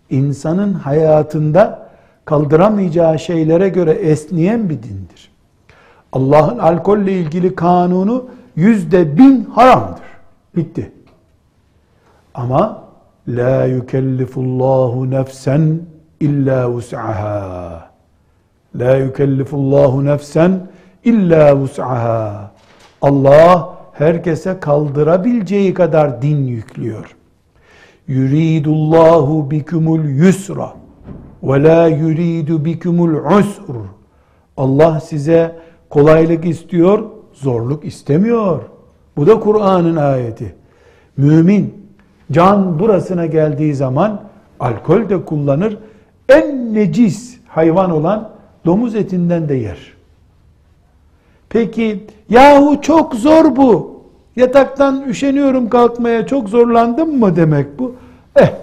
[0.10, 1.90] İnsanın hayatında
[2.26, 5.11] kaldıramayacağı şeylere göre esniyen bir dindir.
[6.12, 10.02] Allah'ın alkolle ilgili kanunu yüzde bin haramdır.
[10.56, 10.92] Bitti.
[12.34, 12.84] Ama
[13.28, 15.80] la yükellifullahu nefsen
[16.20, 17.90] illa vus'aha.
[18.76, 20.68] La yükellifullahu nefsen
[21.04, 22.52] illa vus'aha.
[23.02, 27.16] Allah herkese kaldırabileceği kadar din yüklüyor.
[28.08, 30.74] Yuridullahu bikumul yusra
[31.44, 33.76] ve la yuridu bikumul usr.
[34.58, 35.56] Allah size
[35.92, 38.62] kolaylık istiyor, zorluk istemiyor.
[39.18, 40.56] Bu da Kur'an'ın ayeti.
[41.18, 41.88] Mümin
[42.32, 44.22] can burasına geldiği zaman
[44.60, 45.78] alkol de kullanır.
[46.30, 48.30] En necis hayvan olan
[48.66, 49.94] domuz etinden de yer.
[51.50, 54.02] Peki yahu çok zor bu.
[54.36, 57.96] Yataktan üşeniyorum kalkmaya çok zorlandım mı demek bu?
[58.36, 58.54] Eh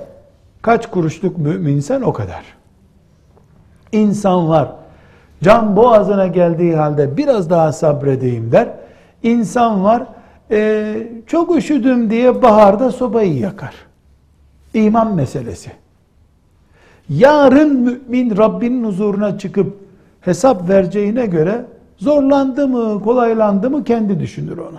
[0.63, 2.45] kaç kuruşluk müminsen o kadar.
[3.93, 4.73] İnsan var.
[5.43, 8.69] Can boğazına geldiği halde biraz daha sabredeyim der.
[9.23, 10.03] İnsan var.
[10.51, 10.95] E,
[11.27, 13.75] çok üşüdüm diye baharda sobayı yakar.
[14.75, 15.71] İman meselesi.
[17.09, 19.77] Yarın mümin Rabbinin huzuruna çıkıp
[20.21, 21.65] hesap vereceğine göre
[21.97, 24.79] zorlandı mı, kolaylandı mı kendi düşünür onu.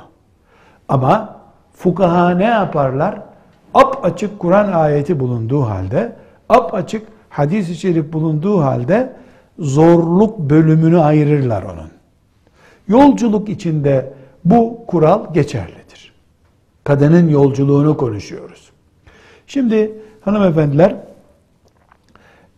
[0.89, 1.35] Ama
[1.73, 3.21] fukaha ne yaparlar?
[3.73, 6.15] Ap açık Kur'an ayeti bulunduğu halde,
[6.49, 9.13] ap açık hadis-i şerif bulunduğu halde
[9.59, 11.89] zorluk bölümünü ayırırlar onun.
[12.87, 14.13] Yolculuk içinde
[14.45, 16.13] bu kural geçerlidir.
[16.83, 18.69] Kadının yolculuğunu konuşuyoruz.
[19.47, 19.91] Şimdi
[20.21, 20.95] hanımefendiler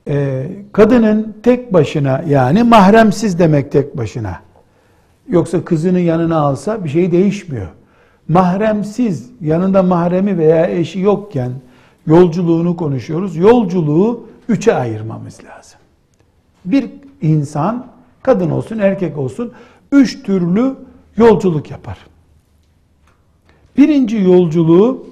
[0.08, 4.40] e, kadının tek başına yani mahremsiz demek tek başına.
[5.28, 7.68] Yoksa kızını yanına alsa bir şey değişmiyor.
[8.28, 11.52] Mahremsiz, yanında mahremi veya eşi yokken
[12.08, 13.36] yolculuğunu konuşuyoruz.
[13.36, 15.81] Yolculuğu üçe ayırmamız lazım.
[16.66, 16.90] Bir
[17.22, 17.88] insan,
[18.24, 19.54] kadın olsun erkek olsun,
[19.92, 20.76] üç türlü
[21.18, 21.98] yolculuk yapar.
[23.78, 25.08] Birinci yolculuğu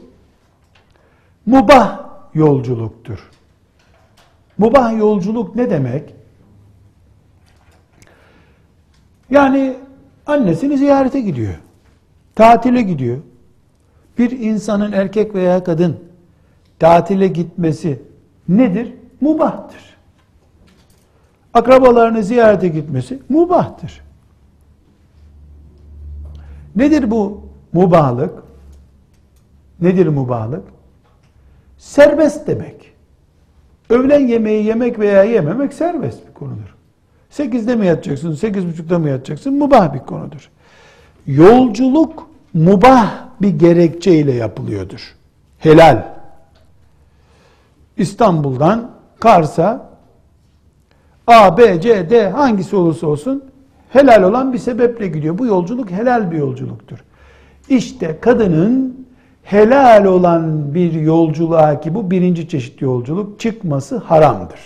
[1.45, 1.99] mubah
[2.33, 3.29] yolculuktur.
[4.57, 6.13] Mubah yolculuk ne demek?
[9.29, 9.75] Yani
[10.25, 11.53] annesini ziyarete gidiyor.
[12.35, 13.17] Tatile gidiyor.
[14.17, 15.99] Bir insanın erkek veya kadın
[16.79, 18.01] tatile gitmesi
[18.49, 18.93] nedir?
[19.21, 19.88] Mubahtır.
[21.53, 24.01] Akrabalarını ziyarete gitmesi mubahtır.
[26.75, 27.41] Nedir bu
[27.73, 28.43] mubahlık?
[29.81, 30.63] Nedir mubahlık?
[31.77, 32.93] Serbest demek.
[33.89, 36.75] Öğlen yemeği yemek veya yememek serbest bir konudur.
[37.29, 39.53] Sekizde mi yatacaksın, sekiz buçukta mı yatacaksın?
[39.53, 40.49] Mubah bir konudur.
[41.27, 45.15] Yolculuk mubah bir gerekçeyle yapılıyordur.
[45.59, 46.03] Helal.
[47.97, 49.88] İstanbul'dan Kars'a
[51.29, 53.43] A, B, C, D hangisi olursa olsun
[53.89, 55.37] helal olan bir sebeple gidiyor.
[55.37, 56.97] Bu yolculuk helal bir yolculuktur.
[57.69, 59.05] İşte kadının
[59.43, 64.59] helal olan bir yolculuğa ki bu birinci çeşit yolculuk çıkması haramdır.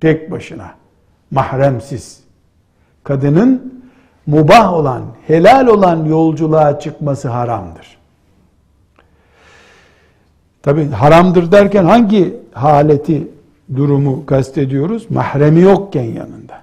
[0.00, 0.70] Tek başına.
[1.30, 2.20] mahremsiz.
[3.04, 3.82] Kadının
[4.26, 7.98] mubah olan, helal olan yolculuğa çıkması haramdır.
[10.62, 13.28] Tabi haramdır derken hangi haleti,
[13.76, 15.10] durumu kastediyoruz?
[15.10, 16.62] Mahremi yokken yanında.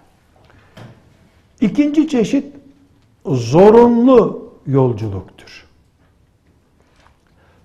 [1.62, 2.54] İkinci çeşit
[3.26, 5.65] zorunlu yolculuktur.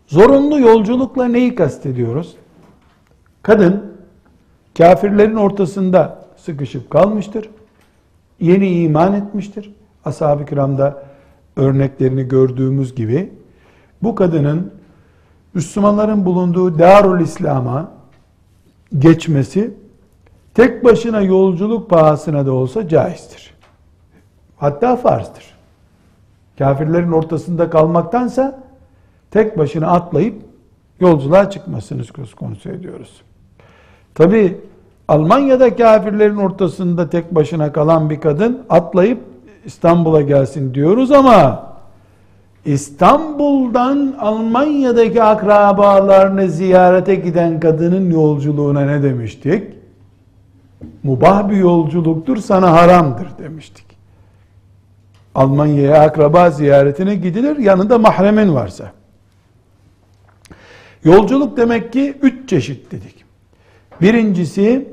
[0.07, 2.37] Zorunlu yolculukla neyi kastediyoruz?
[3.43, 3.93] Kadın
[4.79, 7.51] kafirlerin ortasında sıkışıp kalmıştır.
[8.41, 9.73] Yeni iman etmiştir.
[10.05, 11.03] Ashab-ı kiramda
[11.57, 13.33] örneklerini gördüğümüz gibi
[14.03, 14.73] bu kadının
[15.55, 18.00] Müslümanların bulunduğu Darul İslam'a
[18.99, 19.75] geçmesi
[20.55, 23.55] tek başına yolculuk pahasına da olsa caizdir.
[24.57, 25.45] Hatta farzdır.
[26.59, 28.63] Kafirlerin ortasında kalmaktansa
[29.31, 30.43] tek başına atlayıp
[31.01, 33.23] yolculuğa çıkmasını söz konusu ediyoruz.
[34.15, 34.59] Tabi
[35.09, 39.19] Almanya'da kafirlerin ortasında tek başına kalan bir kadın atlayıp
[39.65, 41.70] İstanbul'a gelsin diyoruz ama
[42.65, 49.75] İstanbul'dan Almanya'daki akrabalarını ziyarete giden kadının yolculuğuna ne demiştik?
[51.03, 53.87] Mubah bir yolculuktur, sana haramdır demiştik.
[55.35, 58.93] Almanya'ya akraba ziyaretine gidilir, yanında mahremin varsa.
[61.05, 63.25] Yolculuk demek ki üç çeşit dedik.
[64.01, 64.89] Birincisi,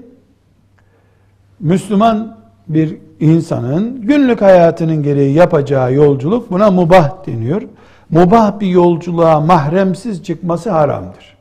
[1.59, 2.36] Müslüman
[2.69, 7.61] bir insanın günlük hayatının gereği yapacağı yolculuk buna mubah deniyor.
[8.09, 11.37] Mubah bir yolculuğa mahremsiz çıkması haramdır.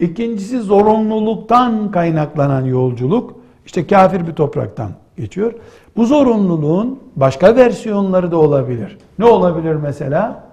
[0.00, 3.36] İkincisi zorunluluktan kaynaklanan yolculuk.
[3.66, 5.52] işte kafir bir topraktan geçiyor.
[5.96, 8.98] Bu zorunluluğun başka versiyonları da olabilir.
[9.18, 10.44] Ne olabilir mesela?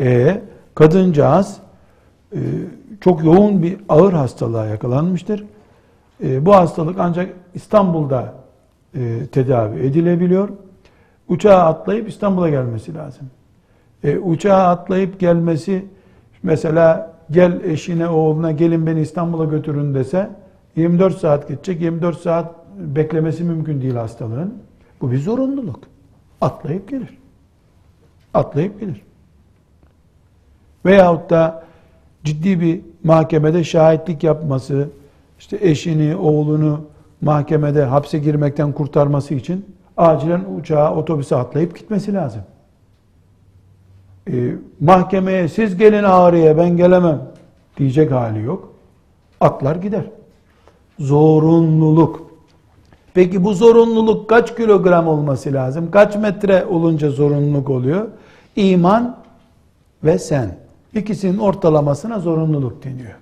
[0.00, 0.40] E,
[0.74, 1.56] kadıncağız
[2.32, 2.38] e,
[3.00, 5.44] çok yoğun bir ağır hastalığa yakalanmıştır.
[6.24, 8.39] E, bu hastalık ancak İstanbul'da
[8.94, 10.48] e, tedavi edilebiliyor.
[11.28, 13.30] Uçağa atlayıp İstanbul'a gelmesi lazım.
[14.04, 15.84] E, uçağa atlayıp gelmesi
[16.42, 20.30] mesela gel eşine oğluna gelin beni İstanbul'a götürün dese
[20.76, 21.80] 24 saat geçecek.
[21.80, 24.54] 24 saat beklemesi mümkün değil hastalığın.
[25.00, 25.80] Bu bir zorunluluk.
[26.40, 27.18] Atlayıp gelir.
[28.34, 29.02] Atlayıp gelir.
[30.84, 31.64] Veyahut da
[32.24, 34.88] ciddi bir mahkemede şahitlik yapması,
[35.38, 36.80] işte eşini, oğlunu
[37.20, 42.42] mahkemede hapse girmekten kurtarması için acilen uçağa, otobüse atlayıp gitmesi lazım.
[44.30, 47.22] Ee, mahkemeye siz gelin ağrıya ben gelemem
[47.76, 48.72] diyecek hali yok.
[49.40, 50.04] Atlar gider.
[50.98, 52.30] Zorunluluk.
[53.14, 55.90] Peki bu zorunluluk kaç kilogram olması lazım?
[55.90, 58.08] Kaç metre olunca zorunluluk oluyor?
[58.56, 59.16] İman
[60.04, 60.56] ve sen.
[60.94, 63.14] İkisinin ortalamasına zorunluluk deniyor.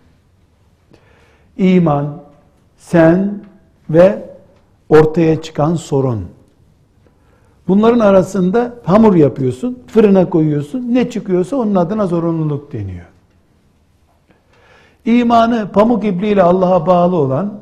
[1.57, 2.23] İman,
[2.79, 3.41] sen
[3.91, 4.23] ve
[4.89, 6.27] ortaya çıkan sorun.
[7.69, 10.95] Bunların arasında hamur yapıyorsun, fırına koyuyorsun.
[10.95, 13.07] Ne çıkıyorsa onun adına zorunluluk deniyor.
[15.05, 17.53] İmanı pamuk ipliğiyle Allah'a bağlı olan,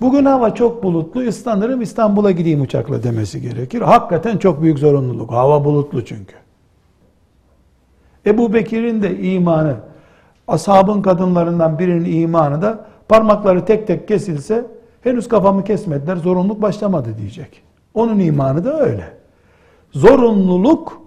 [0.00, 3.80] bugün hava çok bulutlu, ıslanırım İstanbul'a gideyim uçakla demesi gerekir.
[3.80, 5.32] Hakikaten çok büyük zorunluluk.
[5.32, 6.34] Hava bulutlu çünkü.
[8.26, 9.76] Ebu Bekir'in de imanı,
[10.48, 14.66] ashabın kadınlarından birinin imanı da parmakları tek tek kesilse
[15.04, 17.62] henüz kafamı kesmediler zorunluluk başlamadı diyecek.
[17.94, 19.04] Onun imanı da öyle.
[19.92, 21.02] Zorunluluk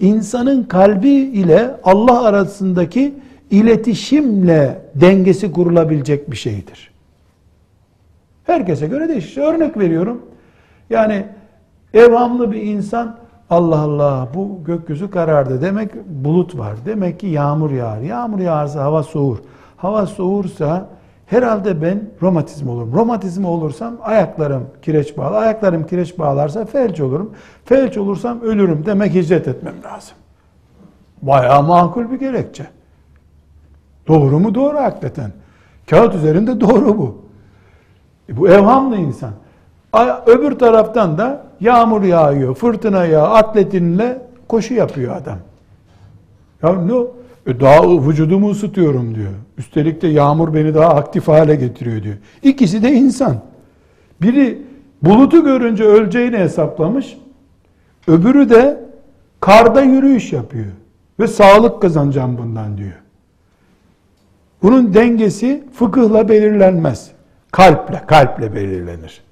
[0.00, 3.14] insanın kalbi ile Allah arasındaki
[3.50, 6.90] iletişimle dengesi kurulabilecek bir şeydir.
[8.44, 9.42] Herkese göre değişir.
[9.42, 10.22] Örnek veriyorum.
[10.90, 11.26] Yani
[11.94, 13.16] evhamlı bir insan
[13.50, 15.62] Allah Allah bu gökyüzü karardı.
[15.62, 16.74] Demek bulut var.
[16.86, 18.00] Demek ki yağmur yağar.
[18.00, 19.38] Yağmur yağarsa hava soğur.
[19.76, 20.88] Hava soğursa
[21.26, 22.92] herhalde ben romatizm olurum.
[22.92, 25.36] Romatizm olursam ayaklarım kireç bağlı.
[25.36, 27.32] Ayaklarım kireç bağlarsa felç olurum.
[27.64, 28.86] Felç olursam ölürüm.
[28.86, 30.16] Demek hicret etmem lazım.
[31.22, 32.66] Bayağı makul bir gerekçe.
[34.08, 34.54] Doğru mu?
[34.54, 35.32] Doğru hakikaten.
[35.90, 37.18] Kağıt üzerinde doğru bu.
[38.28, 39.30] E bu evhamlı insan.
[40.26, 45.38] Öbür taraftan da yağmur yağıyor, fırtına yağıyor, atletinle koşu yapıyor adam.
[46.62, 46.92] Ya ne?
[47.46, 49.32] E daha vücudumu ısıtıyorum diyor.
[49.58, 52.16] Üstelik de yağmur beni daha aktif hale getiriyor diyor.
[52.42, 53.42] İkisi de insan.
[54.22, 54.62] Biri
[55.02, 57.18] bulutu görünce öleceğini hesaplamış.
[58.08, 58.84] Öbürü de
[59.40, 60.66] karda yürüyüş yapıyor.
[61.20, 63.02] Ve sağlık kazanacağım bundan diyor.
[64.62, 67.10] Bunun dengesi fıkıhla belirlenmez.
[67.52, 69.22] Kalple, kalple belirlenir.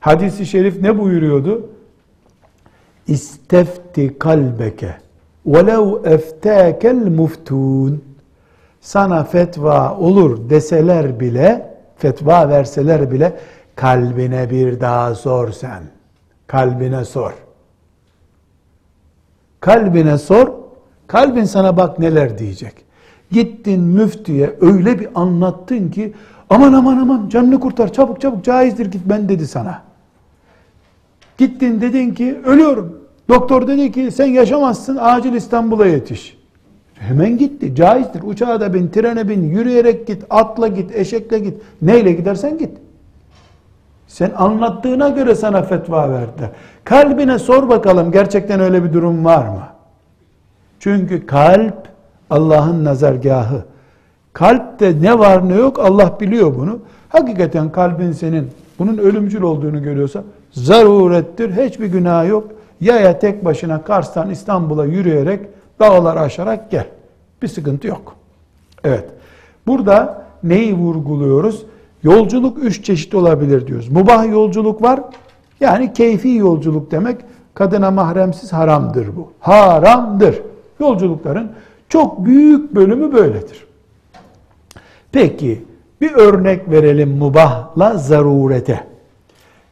[0.00, 1.70] Hadis-i şerif ne buyuruyordu?
[3.06, 4.96] İstefti kalbeke
[5.45, 5.85] وَلَوْ
[6.15, 7.97] اَفْتَاكَ الْمُفْتُونَ
[8.81, 13.37] Sana fetva olur deseler bile, fetva verseler bile,
[13.75, 15.83] kalbine bir daha sor sen.
[16.47, 17.33] Kalbine sor.
[19.59, 20.51] Kalbine sor.
[21.07, 22.73] Kalbin sana bak neler diyecek.
[23.31, 26.13] Gittin müftüye öyle bir anlattın ki
[26.49, 29.81] aman aman aman canını kurtar çabuk çabuk caizdir git ben dedi sana.
[31.37, 32.98] Gittin dedin ki ölüyorum.
[33.30, 36.38] Doktor dedi ki sen yaşamazsın acil İstanbul'a yetiş.
[36.94, 37.74] Hemen gitti.
[37.74, 38.22] Caizdir.
[38.22, 41.62] Uçağa da bin, trene bin, yürüyerek git, atla git, eşekle git.
[41.82, 42.70] Neyle gidersen git.
[44.08, 46.50] Sen anlattığına göre sana fetva verdi.
[46.84, 49.62] Kalbine sor bakalım gerçekten öyle bir durum var mı?
[50.80, 51.88] Çünkü kalp
[52.30, 53.64] Allah'ın nazargahı.
[54.32, 56.78] Kalpte ne var ne yok Allah biliyor bunu.
[57.08, 60.22] Hakikaten kalbin senin bunun ölümcül olduğunu görüyorsa
[60.52, 61.50] zarurettir.
[61.50, 62.59] Hiçbir günah yok.
[62.80, 65.40] Yaya tek başına Kars'tan İstanbul'a yürüyerek
[65.80, 66.86] dağlar aşarak gel.
[67.42, 68.16] Bir sıkıntı yok.
[68.84, 69.04] Evet.
[69.66, 71.66] Burada neyi vurguluyoruz?
[72.02, 73.88] Yolculuk üç çeşit olabilir diyoruz.
[73.88, 75.00] Mubah yolculuk var.
[75.60, 77.20] Yani keyfi yolculuk demek.
[77.54, 79.32] Kadına mahremsiz haramdır bu.
[79.40, 80.42] Haramdır.
[80.80, 81.52] Yolculukların
[81.88, 83.66] çok büyük bölümü böyledir.
[85.12, 85.64] Peki
[86.00, 88.84] bir örnek verelim mubahla zarurete.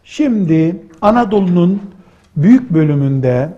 [0.05, 1.83] Şimdi Anadolu'nun
[2.39, 3.51] büyük bölümünde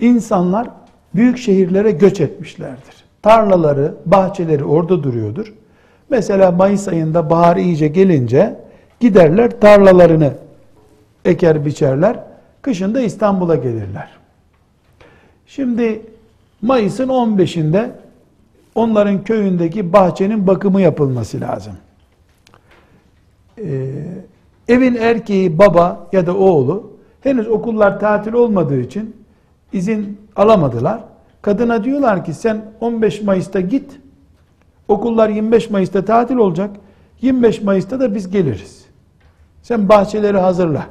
[0.00, 0.68] insanlar
[1.14, 3.04] büyük şehirlere göç etmişlerdir.
[3.22, 5.54] Tarlaları, bahçeleri orada duruyordur.
[6.10, 8.56] Mesela Mayıs ayında bahar iyice gelince
[9.00, 10.32] giderler tarlalarını
[11.24, 12.18] eker biçerler.
[12.62, 14.08] Kışında İstanbul'a gelirler.
[15.46, 16.02] Şimdi
[16.62, 17.90] Mayıs'ın 15'inde
[18.74, 21.76] onların köyündeki bahçenin bakımı yapılması lazım.
[23.58, 23.92] Ee,
[24.68, 29.16] evin erkeği baba ya da oğlu henüz okullar tatil olmadığı için
[29.72, 31.00] izin alamadılar.
[31.42, 33.90] Kadına diyorlar ki sen 15 Mayıs'ta git.
[34.88, 36.70] Okullar 25 Mayıs'ta tatil olacak.
[37.20, 38.84] 25 Mayıs'ta da biz geliriz.
[39.62, 40.86] Sen bahçeleri hazırla.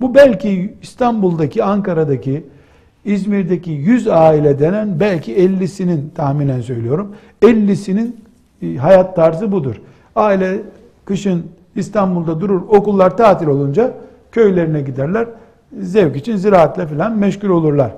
[0.00, 2.46] Bu belki İstanbul'daki, Ankara'daki,
[3.04, 7.16] İzmir'deki 100 aile denen belki 50'sinin tahminen söylüyorum.
[7.42, 8.16] 50'sinin
[8.62, 9.76] e, hayat tarzı budur.
[10.16, 10.62] Aile
[11.04, 11.46] kışın
[11.76, 13.94] İstanbul'da durur, okullar tatil olunca
[14.32, 15.26] köylerine giderler.
[15.78, 17.92] Zevk için ziraatle falan meşgul olurlar.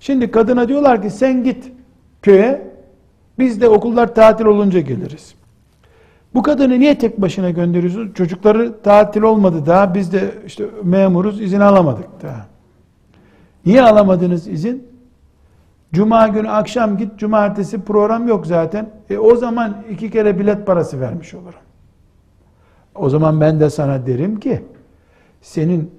[0.00, 1.72] Şimdi kadına diyorlar ki sen git
[2.22, 2.70] köye,
[3.38, 5.34] biz de okullar tatil olunca geliriz.
[6.34, 8.14] Bu kadını niye tek başına gönderiyorsunuz?
[8.14, 12.46] Çocukları tatil olmadı daha, biz de işte memuruz, izin alamadık daha.
[13.66, 14.88] Niye alamadınız izin?
[15.92, 18.90] Cuma günü akşam git, cumartesi program yok zaten.
[19.10, 21.60] E o zaman iki kere bilet parası vermiş olurum.
[23.00, 24.62] O zaman ben de sana derim ki,
[25.42, 25.90] senin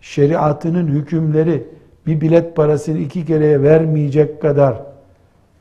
[0.00, 1.64] şeriatının hükümleri
[2.06, 4.82] bir bilet parasını iki kereye vermeyecek kadar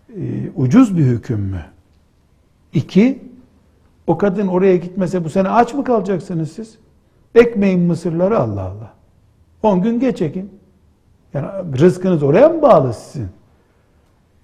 [0.10, 0.22] e,
[0.56, 1.62] ucuz bir hüküm mü?
[2.74, 3.22] İki,
[4.08, 6.78] o kadın oraya gitmese bu sene aç mı kalacaksınız siz?
[7.36, 8.94] Ekmeğin mısırları Allah Allah.
[9.64, 10.52] On gün geç ekin.
[11.34, 11.48] Yani
[11.80, 13.30] rızkınız oraya mı bağlı sizin?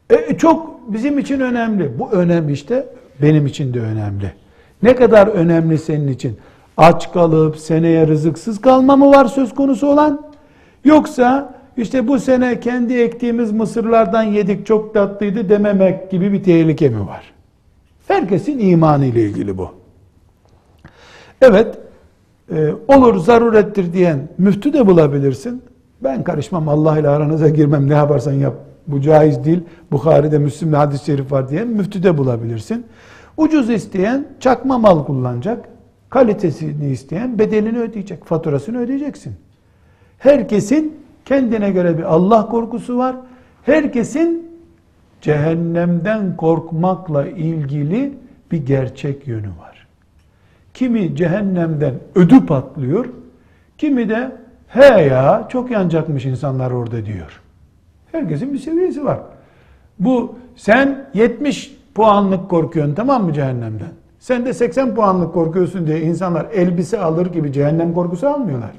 [0.10, 1.99] E, çok bizim için önemli.
[1.99, 2.86] Bu önemli işte
[3.22, 4.34] benim için de önemli.
[4.84, 6.38] Ne kadar önemli senin için?
[6.78, 10.22] Aç kalıp seneye rızıksız kalma mı var söz konusu olan?
[10.86, 17.08] Yoksa işte bu sene kendi ektiğimiz mısırlardan yedik çok tatlıydı dememek gibi bir tehlike mi
[17.08, 17.34] var?
[18.08, 19.70] Herkesin imanı ile ilgili bu.
[21.42, 21.78] Evet,
[22.56, 25.62] e, olur zarurettir diyen müftü de bulabilirsin.
[26.04, 28.54] Ben karışmam Allah ile aranıza girmem ne yaparsan yap.
[28.88, 29.60] Bu caiz değil.
[29.92, 32.86] Bukhari'de Müslim'de hadis-i şerif var diyen müftü de bulabilirsin.
[33.38, 35.70] Ucuz isteyen çakma mal kullanacak.
[36.10, 38.26] Kalitesini isteyen bedelini ödeyecek.
[38.26, 39.36] Faturasını ödeyeceksin.
[40.20, 43.16] Herkesin kendine göre bir Allah korkusu var.
[43.64, 44.52] Herkesin
[45.22, 48.14] cehennemden korkmakla ilgili
[48.52, 49.88] bir gerçek yönü var.
[50.74, 53.06] Kimi cehennemden ödü patlıyor,
[53.78, 54.32] kimi de
[54.68, 57.42] he ya çok yanacakmış insanlar orada diyor.
[58.12, 59.20] Herkesin bir seviyesi var.
[60.00, 63.91] Bu sen 70 puanlık korkuyorsun tamam mı cehennemden?
[64.20, 68.72] Sen de 80 puanlık korkuyorsun diye insanlar elbise alır gibi cehennem korkusu almıyorlar.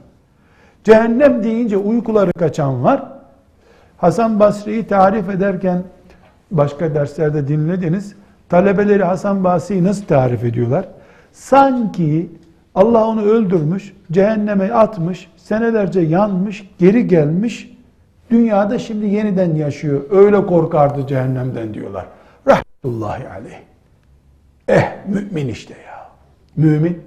[0.84, 3.02] Cehennem deyince uykuları kaçan var.
[3.96, 5.82] Hasan Basri'yi tarif ederken
[6.50, 8.14] başka derslerde dinlediniz.
[8.48, 10.88] Talebeleri Hasan Basri'yi nasıl tarif ediyorlar?
[11.32, 12.30] Sanki
[12.74, 17.76] Allah onu öldürmüş, cehenneme atmış, senelerce yanmış, geri gelmiş,
[18.30, 20.00] dünyada şimdi yeniden yaşıyor.
[20.10, 22.06] Öyle korkardı cehennemden diyorlar
[22.84, 23.60] rahmetullahi aleyh.
[24.68, 26.10] Eh mümin işte ya.
[26.56, 27.02] Mümin.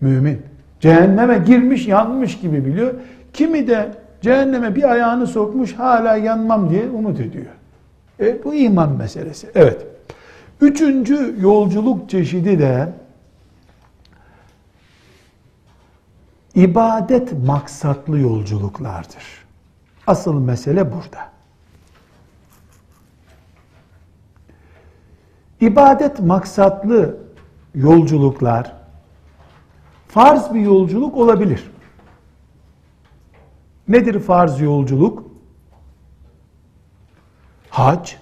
[0.00, 0.42] Mümin.
[0.80, 2.94] Cehenneme girmiş yanmış gibi biliyor.
[3.32, 7.52] Kimi de cehenneme bir ayağını sokmuş hala yanmam diye umut ediyor.
[8.20, 9.50] E, bu iman meselesi.
[9.54, 9.86] Evet.
[10.60, 12.88] Üçüncü yolculuk çeşidi de
[16.54, 19.24] ibadet maksatlı yolculuklardır.
[20.06, 21.31] Asıl mesele burada.
[25.62, 27.16] İbadet maksatlı
[27.74, 28.72] yolculuklar
[30.08, 31.70] farz bir yolculuk olabilir.
[33.88, 35.24] Nedir farz yolculuk?
[37.70, 38.14] Hac.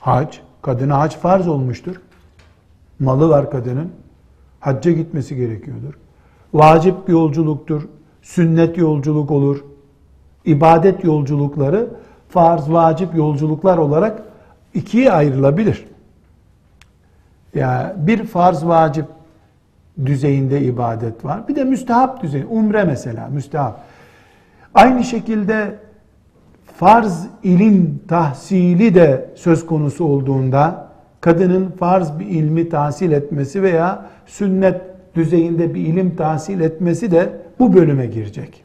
[0.00, 0.36] Hac.
[0.62, 2.00] Kadına hac farz olmuştur.
[2.98, 3.92] Malı var kadının.
[4.60, 5.94] Hacca gitmesi gerekiyordur.
[6.54, 7.88] Vacip bir yolculuktur.
[8.22, 9.64] Sünnet yolculuk olur.
[10.44, 11.90] İbadet yolculukları
[12.28, 14.22] farz, vacip yolculuklar olarak
[14.74, 15.95] ikiye ayrılabilir.
[17.56, 19.06] Ya bir farz, vacip
[20.06, 21.48] düzeyinde ibadet var.
[21.48, 22.44] Bir de müstehap düzey.
[22.50, 23.80] Umre mesela müstehap.
[24.74, 25.78] Aynı şekilde
[26.76, 30.88] farz ilim tahsili de söz konusu olduğunda
[31.20, 34.80] kadının farz bir ilmi tahsil etmesi veya sünnet
[35.14, 38.64] düzeyinde bir ilim tahsil etmesi de bu bölüme girecek.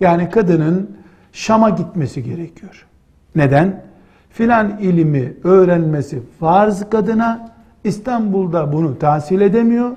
[0.00, 0.96] Yani kadının
[1.32, 2.86] Şam'a gitmesi gerekiyor.
[3.36, 3.82] Neden?
[4.30, 7.53] Filan ilimi öğrenmesi farz kadına
[7.84, 9.90] İstanbul'da bunu tahsil edemiyor.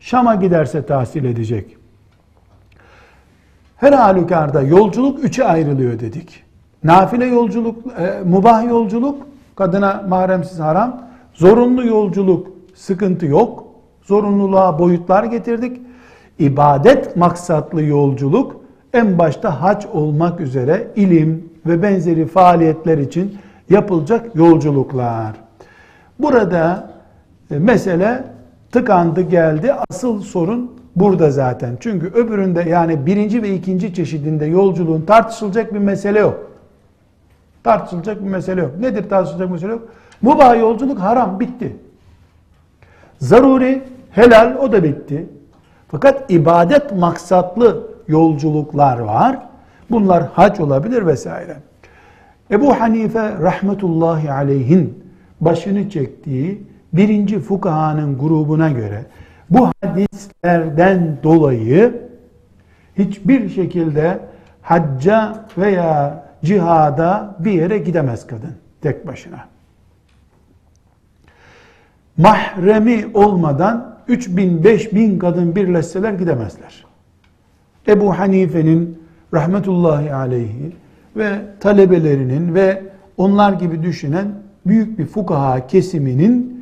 [0.00, 1.76] Şam'a giderse tahsil edecek.
[3.76, 6.42] Her halükarda yolculuk üçe ayrılıyor dedik.
[6.84, 9.26] Nafile yolculuk, e, mubah yolculuk,
[9.56, 11.02] kadına mahremsiz haram.
[11.34, 13.66] Zorunlu yolculuk, sıkıntı yok.
[14.02, 15.80] Zorunluluğa boyutlar getirdik.
[16.38, 18.56] İbadet maksatlı yolculuk,
[18.92, 23.38] en başta hac olmak üzere ilim ve benzeri faaliyetler için
[23.70, 25.32] yapılacak yolculuklar.
[26.18, 26.90] Burada
[27.50, 28.24] mesele
[28.72, 29.74] tıkandı geldi.
[29.90, 31.76] Asıl sorun burada zaten.
[31.80, 36.50] Çünkü öbüründe yani birinci ve ikinci çeşidinde yolculuğun tartışılacak bir mesele yok.
[37.64, 38.70] Tartışılacak bir mesele yok.
[38.80, 39.88] Nedir tartışılacak bir mesele yok?
[40.22, 41.76] Mubah yolculuk haram bitti.
[43.18, 45.26] Zaruri helal o da bitti.
[45.88, 49.38] Fakat ibadet maksatlı yolculuklar var.
[49.90, 51.56] Bunlar hac olabilir vesaire.
[52.50, 55.04] Ebu Hanife rahmetullahi aleyhin
[55.40, 59.04] başını çektiği birinci fukahanın grubuna göre
[59.50, 62.02] bu hadislerden dolayı
[62.98, 64.18] hiçbir şekilde
[64.62, 69.44] hacca veya cihada bir yere gidemez kadın tek başına.
[72.16, 76.84] Mahremi olmadan 3000 5000 kadın birleşseler gidemezler.
[77.88, 78.98] Ebu Hanife'nin
[79.34, 80.72] rahmetullahi aleyhi
[81.16, 82.82] ve talebelerinin ve
[83.16, 84.26] onlar gibi düşünen
[84.66, 86.55] büyük bir fukaha kesiminin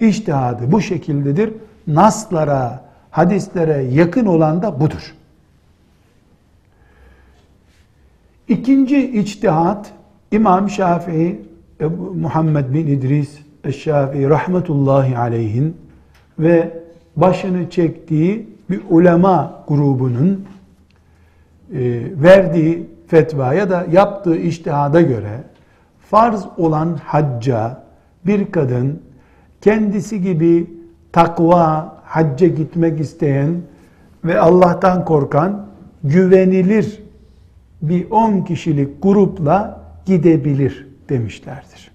[0.00, 1.52] iştihadı bu şekildedir.
[1.86, 5.14] Naslara, hadislere yakın olan da budur.
[8.48, 9.92] İkinci içtihat
[10.32, 11.40] İmam Şafii
[11.80, 13.38] Ebu Muhammed bin İdris
[13.76, 15.76] Şafii rahmetullahi aleyhin
[16.38, 16.80] ve
[17.16, 20.46] başını çektiği bir ulema grubunun
[21.72, 25.40] e, verdiği fetvaya da yaptığı iştihada göre
[26.10, 27.82] farz olan hacca
[28.26, 29.02] bir kadın
[29.60, 30.70] kendisi gibi
[31.12, 33.62] takva hacca gitmek isteyen
[34.24, 35.66] ve Allah'tan korkan
[36.04, 37.02] güvenilir
[37.82, 41.90] bir 10 kişilik grupla gidebilir demişlerdir.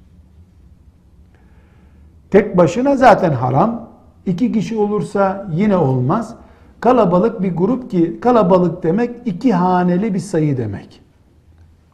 [2.31, 3.85] Tek başına zaten haram.
[4.25, 6.35] iki kişi olursa yine olmaz.
[6.79, 11.01] Kalabalık bir grup ki kalabalık demek iki haneli bir sayı demek.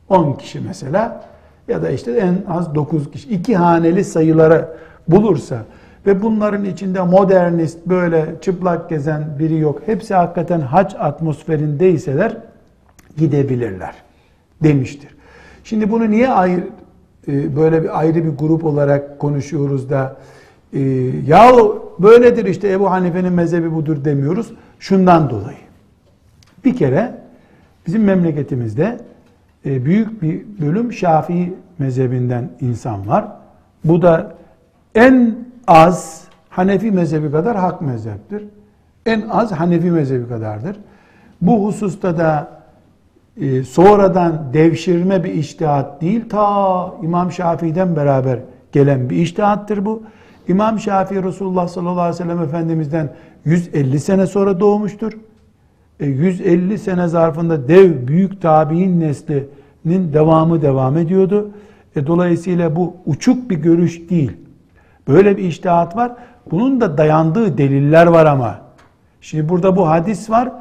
[0.09, 1.23] 10 kişi mesela
[1.67, 3.29] ya da işte en az 9 kişi.
[3.29, 4.69] iki haneli sayılara
[5.07, 5.65] bulursa
[6.05, 9.81] ve bunların içinde modernist böyle çıplak gezen biri yok.
[9.85, 12.37] Hepsi hakikaten hac atmosferindeyseler
[13.17, 13.95] gidebilirler
[14.63, 15.09] demiştir.
[15.63, 16.63] Şimdi bunu niye ayrı
[17.27, 20.17] e, böyle bir ayrı bir grup olarak konuşuyoruz da
[20.73, 20.79] e,
[21.27, 21.51] ya
[21.99, 24.53] böyledir işte Ebu Hanife'nin mezhebi budur demiyoruz.
[24.79, 25.57] Şundan dolayı.
[26.65, 27.15] Bir kere
[27.87, 28.97] bizim memleketimizde
[29.65, 33.27] e, büyük bir bölüm Şafii mezhebinden insan var.
[33.83, 34.33] Bu da
[34.95, 35.35] en
[35.67, 38.43] az Hanefi mezhebi kadar hak mezheptir.
[39.05, 40.75] En az Hanefi mezhebi kadardır.
[41.41, 42.47] Bu hususta da
[43.37, 48.39] e, sonradan devşirme bir iştihat değil, ta İmam Şafii'den beraber
[48.71, 50.03] gelen bir iştihattır bu.
[50.47, 53.09] İmam Şafii Resulullah sallallahu aleyhi ve sellem Efendimiz'den
[53.45, 55.11] 150 sene sonra doğmuştur.
[55.99, 61.51] E, 150 sene zarfında dev büyük tabi'in neslinin devamı devam ediyordu.
[61.95, 64.31] E, dolayısıyla bu uçuk bir görüş değil.
[65.07, 66.11] Böyle bir iştihat var.
[66.51, 68.59] Bunun da dayandığı deliller var ama.
[69.21, 70.51] Şimdi burada bu hadis var.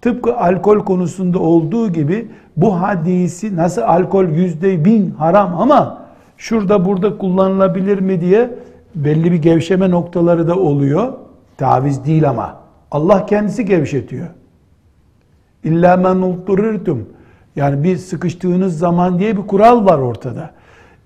[0.00, 6.02] Tıpkı alkol konusunda olduğu gibi bu hadisi nasıl alkol yüzde bin haram ama
[6.36, 8.50] şurada burada kullanılabilir mi diye
[8.94, 11.12] belli bir gevşeme noktaları da oluyor.
[11.56, 12.56] Taviz değil ama.
[12.90, 14.26] Allah kendisi gevşetiyor.
[15.64, 16.24] İlla men.
[17.56, 20.50] Yani bir sıkıştığınız zaman diye bir kural var ortada.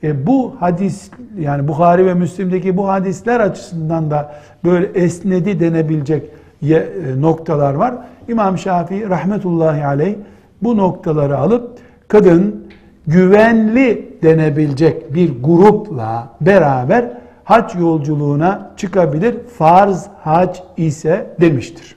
[0.05, 4.35] E bu hadis yani Bukhari ve Müslim'deki bu hadisler açısından da
[4.65, 6.31] böyle esnedi denebilecek
[6.63, 7.95] ye, e, noktalar var.
[8.29, 10.15] İmam Şafii rahmetullahi aleyh
[10.63, 11.79] bu noktaları alıp
[12.09, 12.69] kadın
[13.07, 17.11] güvenli denebilecek bir grupla beraber
[17.45, 19.37] hac yolculuğuna çıkabilir.
[19.59, 21.97] Farz hac ise demiştir.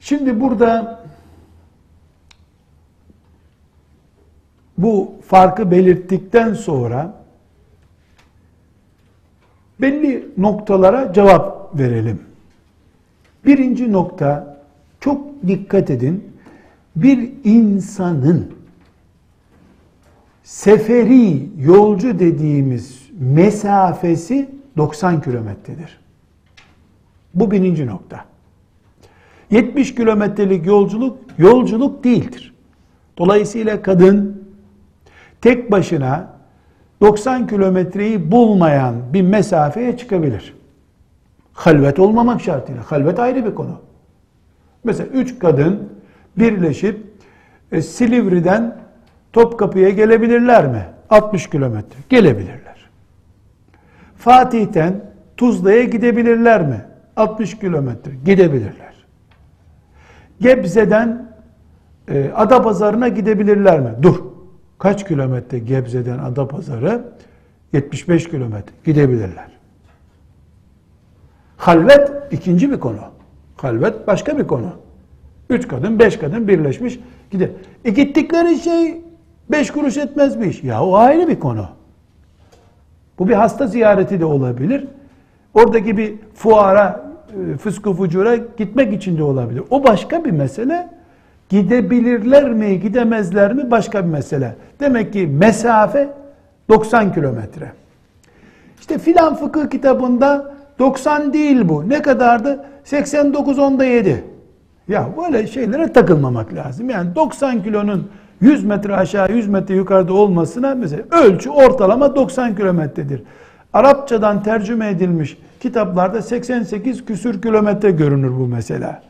[0.00, 0.99] Şimdi burada
[4.82, 7.14] bu farkı belirttikten sonra
[9.80, 12.20] belli noktalara cevap verelim.
[13.46, 14.60] Birinci nokta
[15.00, 16.30] çok dikkat edin.
[16.96, 18.52] Bir insanın
[20.42, 26.00] seferi yolcu dediğimiz mesafesi 90 kilometredir.
[27.34, 28.24] Bu birinci nokta.
[29.50, 32.54] 70 kilometrelik yolculuk yolculuk değildir.
[33.18, 34.39] Dolayısıyla kadın
[35.40, 36.40] tek başına
[37.00, 40.54] 90 kilometreyi bulmayan bir mesafeye çıkabilir.
[41.52, 42.82] Halvet olmamak şartıyla.
[42.86, 43.80] Halvet ayrı bir konu.
[44.84, 45.88] Mesela üç kadın
[46.38, 47.06] birleşip
[47.72, 48.76] e, Silivri'den
[49.32, 50.84] Topkapı'ya gelebilirler mi?
[51.10, 51.98] 60 kilometre.
[52.08, 52.90] Gelebilirler.
[54.16, 55.04] Fatih'ten
[55.36, 56.84] Tuzla'ya gidebilirler mi?
[57.16, 58.10] 60 kilometre.
[58.24, 58.94] Gidebilirler.
[60.40, 61.32] Gebze'den
[62.08, 63.90] e, Adapazarı'na gidebilirler mi?
[64.02, 64.30] Dur.
[64.80, 67.04] Kaç kilometre Gebze'den Adapazarı?
[67.72, 68.72] 75 kilometre.
[68.84, 69.48] Gidebilirler.
[71.56, 72.98] Halvet ikinci bir konu.
[73.56, 74.72] Halvet başka bir konu.
[75.50, 77.00] Üç kadın, beş kadın birleşmiş
[77.30, 77.48] gider.
[77.84, 79.00] E gittikleri şey
[79.50, 80.64] beş kuruş etmez bir iş.
[80.64, 81.68] Ya o ayrı bir konu.
[83.18, 84.86] Bu bir hasta ziyareti de olabilir.
[85.54, 87.10] Oradaki bir fuara,
[87.54, 89.62] e, fıskı fucura gitmek için de olabilir.
[89.70, 90.99] O başka bir mesele.
[91.50, 94.54] Gidebilirler mi, gidemezler mi başka bir mesele.
[94.80, 96.08] Demek ki mesafe
[96.68, 97.72] 90 kilometre.
[98.80, 101.88] İşte filan fıkıh kitabında 90 değil bu.
[101.88, 102.64] Ne kadardı?
[102.84, 104.24] 89 onda 7.
[104.88, 106.90] Ya böyle şeylere takılmamak lazım.
[106.90, 113.22] Yani 90 kilonun 100 metre aşağı 100 metre yukarıda olmasına mesela ölçü ortalama 90 kilometredir.
[113.72, 119.02] Arapçadan tercüme edilmiş kitaplarda 88 küsür kilometre görünür bu mesela.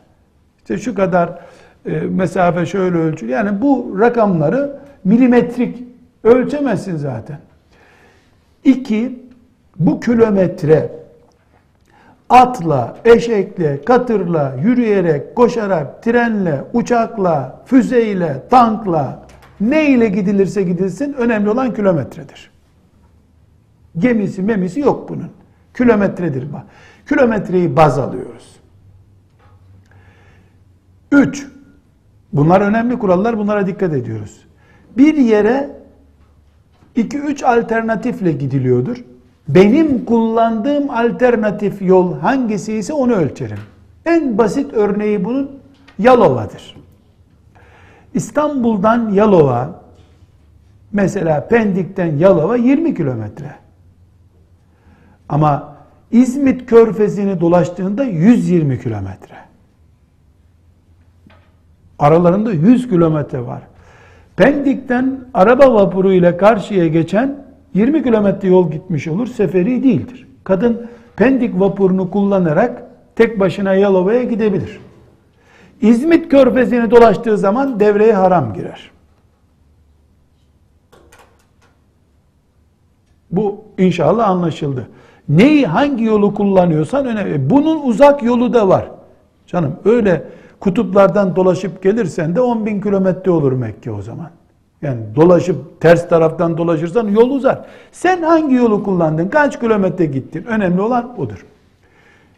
[0.59, 1.39] İşte şu kadar
[2.09, 3.33] mesafe şöyle ölçülür.
[3.33, 5.85] Yani bu rakamları milimetrik
[6.25, 7.39] ölçemezsin zaten.
[8.65, 9.23] İki,
[9.77, 10.93] bu kilometre
[12.29, 19.27] atla, eşekle, katırla, yürüyerek, koşarak, trenle, uçakla, füzeyle, tankla,
[19.61, 22.51] ne ile gidilirse gidilsin önemli olan kilometredir.
[23.99, 25.31] Gemisi memisi yok bunun.
[25.77, 26.47] Kilometredir.
[27.09, 28.57] Kilometreyi baz alıyoruz.
[31.13, 31.47] Üç,
[32.33, 34.47] bunlar önemli kurallar, bunlara dikkat ediyoruz.
[34.97, 35.71] Bir yere
[36.97, 39.05] iki üç alternatifle gidiliyordur.
[39.49, 43.59] Benim kullandığım alternatif yol hangisi ise onu ölçerim.
[44.07, 45.51] En basit örneği bunun
[45.99, 46.77] Yalova'dır.
[48.15, 49.83] İstanbul'dan Yalova
[50.93, 53.55] mesela Pendik'ten Yalova 20 kilometre.
[55.29, 55.77] Ama
[56.11, 59.50] İzmit Körfezi'ni dolaştığında 120 kilometre.
[62.01, 63.63] Aralarında 100 kilometre var.
[64.37, 67.45] Pendik'ten araba vapuru ile karşıya geçen
[67.75, 70.27] 20 kilometre yol gitmiş olur, seferi değildir.
[70.45, 70.87] Kadın
[71.17, 72.83] Pendik vapurunu kullanarak
[73.17, 74.81] tek başına Yalova'ya gidebilir.
[75.81, 78.91] İzmit körfezini dolaştığı zaman devreye haram girer.
[83.31, 84.89] Bu inşallah anlaşıldı.
[85.29, 87.51] Neyi hangi yolu kullanıyorsan önemli.
[87.51, 88.91] Bunun uzak yolu da var.
[89.47, 90.25] Canım öyle
[90.61, 94.31] kutuplardan dolaşıp gelirsen de 10 bin kilometre olur Mekke o zaman.
[94.83, 97.65] Yani dolaşıp ters taraftan dolaşırsan yol uzar.
[97.93, 99.29] Sen hangi yolu kullandın?
[99.29, 100.45] Kaç kilometre gittin?
[100.45, 101.47] Önemli olan odur.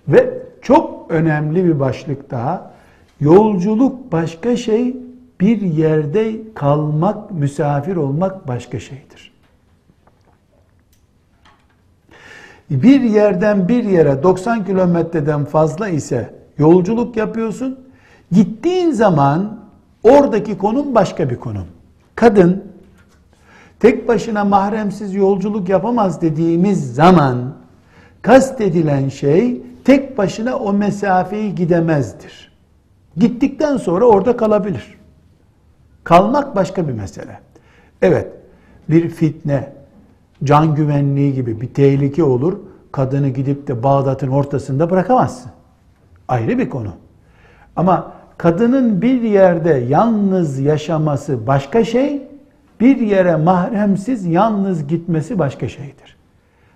[0.08, 2.72] Ve çok önemli bir başlık daha.
[3.20, 4.96] Yolculuk başka şey,
[5.40, 9.32] bir yerde kalmak, misafir olmak başka şeydir.
[12.70, 17.78] Bir yerden bir yere 90 kilometreden fazla ise yolculuk yapıyorsun.
[18.32, 19.58] Gittiğin zaman
[20.02, 21.66] oradaki konum başka bir konum
[22.14, 22.64] kadın
[23.80, 27.54] tek başına mahremsiz yolculuk yapamaz dediğimiz zaman
[28.22, 32.52] kastedilen şey tek başına o mesafeyi gidemezdir.
[33.16, 34.98] Gittikten sonra orada kalabilir.
[36.04, 37.40] Kalmak başka bir mesele.
[38.02, 38.32] Evet,
[38.88, 39.72] bir fitne,
[40.44, 42.58] can güvenliği gibi bir tehlike olur.
[42.92, 45.50] Kadını gidip de Bağdat'ın ortasında bırakamazsın.
[46.28, 46.92] Ayrı bir konu.
[47.76, 48.12] Ama
[48.42, 52.22] kadının bir yerde yalnız yaşaması başka şey,
[52.80, 56.16] bir yere mahremsiz yalnız gitmesi başka şeydir.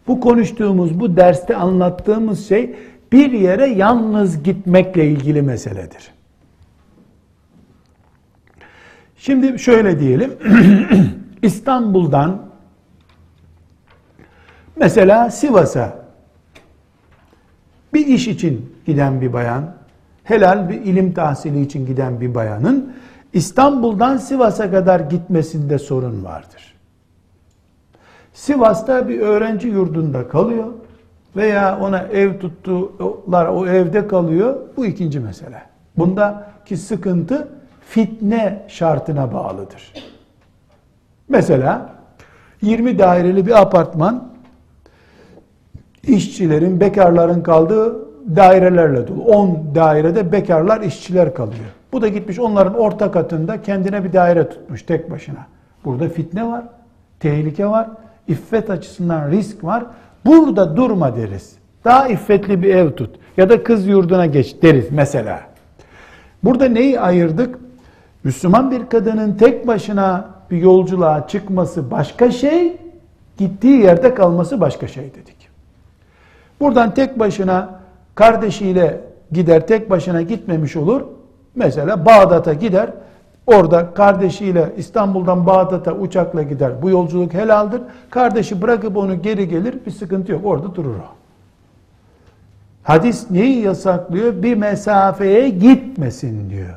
[0.06, 2.76] Bu konuştuğumuz, bu derste anlattığımız şey
[3.12, 6.10] bir yere yalnız gitmekle ilgili meseledir.
[9.16, 10.32] Şimdi şöyle diyelim.
[11.42, 12.42] İstanbul'dan
[14.76, 15.98] mesela Sivas'a
[17.94, 19.76] bir iş için giden bir bayan,
[20.26, 22.92] helal bir ilim tahsili için giden bir bayanın
[23.32, 26.74] İstanbul'dan Sivas'a kadar gitmesinde sorun vardır.
[28.32, 30.72] Sivas'ta bir öğrenci yurdunda kalıyor
[31.36, 34.56] veya ona ev tuttular o evde kalıyor.
[34.76, 35.62] Bu ikinci mesele.
[35.98, 37.48] Bundaki sıkıntı
[37.80, 39.92] fitne şartına bağlıdır.
[41.28, 41.90] Mesela
[42.62, 44.28] 20 daireli bir apartman
[46.02, 48.05] işçilerin, bekarların kaldığı
[48.36, 49.22] dairelerle dolu.
[49.24, 51.64] 10 dairede bekarlar, işçiler kalıyor.
[51.92, 55.46] Bu da gitmiş onların orta katında kendine bir daire tutmuş tek başına.
[55.84, 56.64] Burada fitne var,
[57.20, 57.88] tehlike var,
[58.28, 59.84] iffet açısından risk var.
[60.26, 61.56] Burada durma deriz.
[61.84, 63.16] Daha iffetli bir ev tut.
[63.36, 65.40] Ya da kız yurduna geç deriz mesela.
[66.44, 67.58] Burada neyi ayırdık?
[68.24, 72.76] Müslüman bir kadının tek başına bir yolculuğa çıkması başka şey,
[73.38, 75.48] gittiği yerde kalması başka şey dedik.
[76.60, 77.80] Buradan tek başına
[78.16, 79.00] kardeşiyle
[79.32, 81.02] gider, tek başına gitmemiş olur.
[81.54, 82.90] Mesela Bağdat'a gider,
[83.46, 86.82] orada kardeşiyle İstanbul'dan Bağdat'a uçakla gider.
[86.82, 87.80] Bu yolculuk helaldir.
[88.10, 90.40] Kardeşi bırakıp onu geri gelir, bir sıkıntı yok.
[90.44, 91.14] Orada durur o.
[92.82, 94.42] Hadis neyi yasaklıyor?
[94.42, 96.74] Bir mesafeye gitmesin diyor.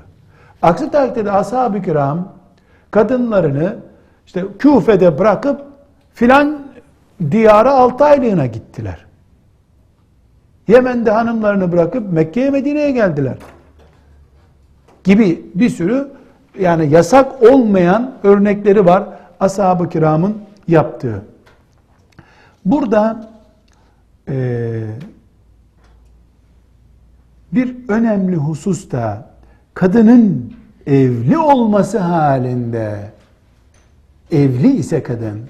[0.61, 2.27] Aksi takdirde ashab-ı kiram
[2.91, 3.75] kadınlarını
[4.25, 5.61] işte Küfe'de bırakıp
[6.13, 6.59] filan
[7.31, 9.08] diyara 6 aylığına gittiler.
[10.69, 13.37] Yemen'de hanımlarını bırakıp Mekke'ye Medine'ye geldiler.
[15.03, 16.11] Gibi bir sürü
[16.59, 19.03] yani yasak olmayan örnekleri var
[19.39, 21.21] ashab-ı kiramın yaptığı.
[22.65, 23.29] Burada
[24.27, 24.81] e,
[27.51, 29.29] bir önemli husus da
[29.73, 30.53] kadının
[30.87, 33.11] evli olması halinde
[34.31, 35.41] evli ise kadın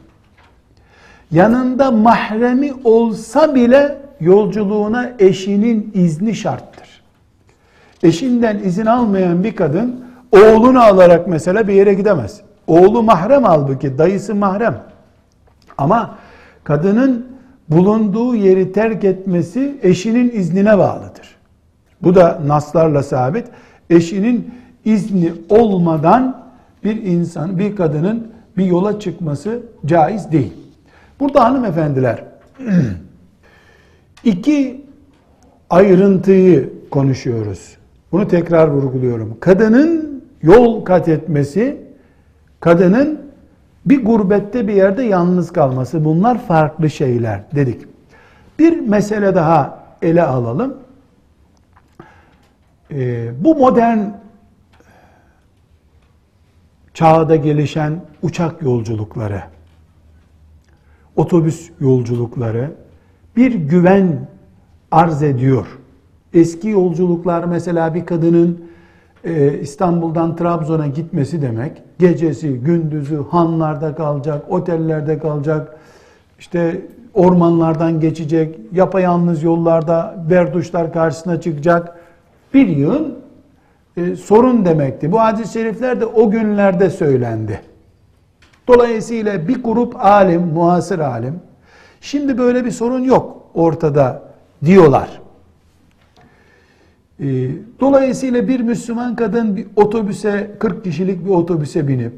[1.32, 6.90] yanında mahremi olsa bile yolculuğuna eşinin izni şarttır.
[8.04, 12.42] Eşinden izin almayan bir kadın oğlunu alarak mesela bir yere gidemez.
[12.68, 14.82] Oğlu mahrem halbuki, dayısı mahrem.
[15.78, 16.16] Ama
[16.64, 17.26] kadının
[17.70, 21.36] bulunduğu yeri terk etmesi eşinin iznine bağlıdır.
[22.02, 23.46] Bu da naslarla sabit.
[23.90, 24.52] Eşinin
[24.86, 26.46] izni olmadan
[26.84, 30.54] bir insan, bir kadının bir yola çıkması caiz değil.
[31.20, 32.24] Burada hanımefendiler
[34.24, 34.86] İki
[35.70, 37.78] ayrıntıyı konuşuyoruz.
[38.12, 39.38] Bunu tekrar vurguluyorum.
[39.40, 41.82] Kadının yol kat etmesi,
[42.60, 43.22] kadının
[43.86, 47.86] bir gurbette bir yerde yalnız kalması bunlar farklı şeyler dedik.
[48.60, 50.78] Bir mesele daha ele alalım.
[52.92, 54.00] Ee, bu modern
[56.94, 59.44] çağda gelişen uçak yolculukları,
[61.16, 62.72] otobüs yolculukları,
[63.40, 64.28] bir güven
[64.92, 65.66] arz ediyor.
[66.34, 68.62] Eski yolculuklar mesela bir kadının
[69.24, 75.78] e, İstanbul'dan Trabzon'a gitmesi demek, gecesi, gündüzü hanlarda kalacak, otellerde kalacak,
[76.40, 76.82] işte
[77.14, 81.96] ormanlardan geçecek, yapayalnız yollarda berduşlar karşısına çıkacak
[82.54, 83.16] bir yığın
[83.98, 85.12] e, sorun demekti.
[85.12, 87.62] Bu hadis-i şerifler de o günlerde söylendi.
[88.68, 91.40] Dolayısıyla bir grup alim, muhasır alim,
[92.02, 94.24] Şimdi böyle bir sorun yok ortada
[94.66, 95.22] diyorlar.
[97.20, 102.14] Ee, dolayısıyla bir Müslüman kadın bir otobüse 40 kişilik bir otobüse binip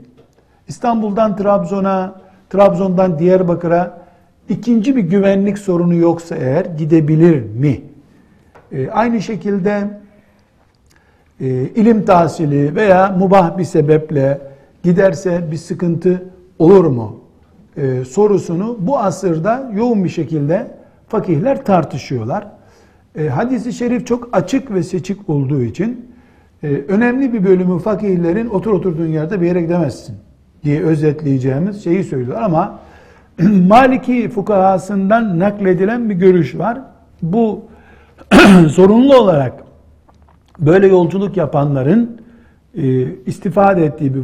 [0.67, 4.01] İstanbul'dan Trabzon'a, Trabzon'dan Diyarbakır'a
[4.49, 7.81] ikinci bir güvenlik sorunu yoksa eğer gidebilir mi?
[8.71, 10.01] Ee, aynı şekilde
[11.39, 14.41] e, ilim tahsili veya mubah bir sebeple
[14.83, 16.23] giderse bir sıkıntı
[16.59, 17.19] olur mu?
[17.77, 20.71] E, sorusunu bu asırda yoğun bir şekilde
[21.07, 22.47] fakihler tartışıyorlar.
[23.15, 26.11] E, hadisi şerif çok açık ve seçik olduğu için
[26.63, 30.15] e, önemli bir bölümü fakihlerin otur oturduğun yerde bir yere gidemezsin
[30.63, 32.41] diye özetleyeceğimiz şeyi söylüyor.
[32.41, 32.79] Ama
[33.67, 36.81] Maliki fukahasından nakledilen bir görüş var.
[37.21, 37.61] Bu
[38.67, 39.53] zorunlu olarak
[40.59, 42.21] böyle yolculuk yapanların
[42.75, 44.23] e, istifade ettiği bir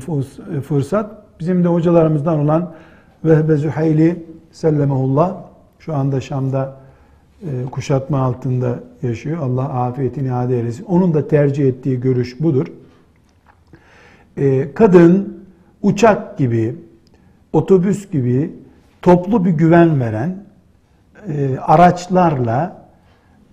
[0.61, 1.11] fırsat.
[1.39, 2.73] Bizim de hocalarımızdan olan
[3.25, 5.35] Vehbe Züheyli sellemehullah
[5.79, 6.75] şu anda Şam'da
[7.41, 9.37] e, kuşatma altında yaşıyor.
[9.43, 10.85] Allah afiyetini iade eylesin.
[10.85, 12.67] Onun da tercih ettiği görüş budur.
[14.37, 15.43] e, kadın
[15.81, 16.75] uçak gibi,
[17.53, 18.55] otobüs gibi
[19.01, 20.43] toplu bir güven veren
[21.27, 22.87] e, araçlarla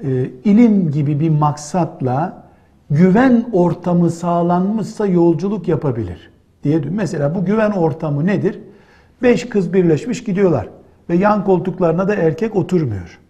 [0.05, 2.45] e, ilim gibi bir maksatla
[2.91, 6.31] güven ortamı sağlanmışsa yolculuk yapabilir
[6.65, 6.81] diye.
[6.91, 8.61] Mesela bu güven ortamı nedir?
[9.23, 10.69] Beş kız birleşmiş gidiyorlar
[11.09, 13.21] ve yan koltuklarına da erkek oturmuyor.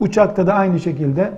[0.00, 1.32] Uçakta da aynı şekilde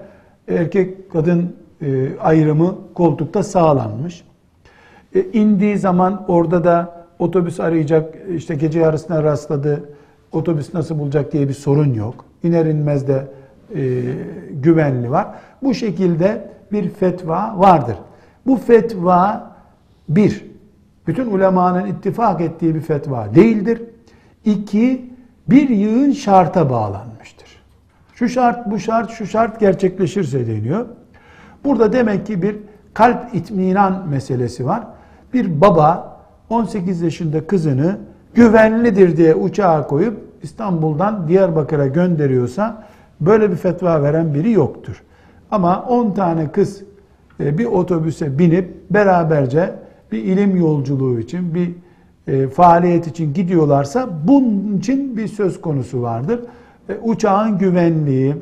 [0.49, 4.25] erkek kadın e, ayrımı koltukta sağlanmış.
[5.15, 9.89] E, indiği zaman orada da otobüs arayacak, işte gece yarısına rastladı,
[10.33, 12.25] otobüs nasıl bulacak diye bir sorun yok.
[12.43, 13.27] İner inmez de
[13.75, 14.03] e,
[14.51, 15.27] güvenli var.
[15.63, 17.97] Bu şekilde bir fetva vardır.
[18.47, 19.51] Bu fetva
[20.09, 20.45] bir,
[21.07, 23.83] bütün ulemanın ittifak ettiği bir fetva değildir.
[24.45, 25.11] İki,
[25.51, 27.49] bir yığın şarta bağlanmıştır.
[28.15, 30.87] Şu şart, bu şart, şu şart gerçekleşirse deniyor.
[31.65, 32.57] Burada demek ki bir
[32.95, 34.87] kalp itminan meselesi var.
[35.35, 37.99] Bir baba 18 yaşında kızını
[38.35, 42.85] güvenlidir diye uçağa koyup İstanbul'dan Diyarbakır'a gönderiyorsa
[43.21, 45.03] böyle bir fetva veren biri yoktur.
[45.51, 46.83] Ama 10 tane kız
[47.41, 49.75] e, bir otobüse binip beraberce
[50.15, 51.71] bir ilim yolculuğu için, bir
[52.33, 56.41] e, faaliyet için gidiyorlarsa bunun için bir söz konusu vardır.
[56.89, 58.37] E, uçağın güvenliği,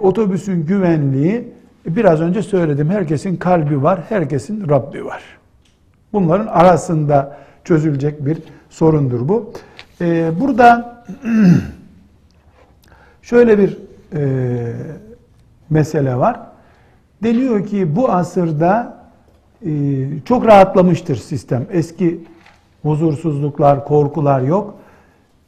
[0.00, 1.48] otobüsün güvenliği
[1.86, 2.90] biraz önce söyledim.
[2.90, 5.22] Herkesin kalbi var, herkesin Rabbi var.
[6.12, 8.38] Bunların arasında çözülecek bir
[8.70, 9.52] sorundur bu.
[10.40, 11.04] Burada
[13.22, 13.78] şöyle bir
[15.70, 16.40] mesele var.
[17.22, 18.97] Deniyor ki bu asırda e,
[20.24, 21.66] çok rahatlamıştır sistem.
[21.70, 22.20] Eski
[22.82, 24.74] huzursuzluklar, korkular yok.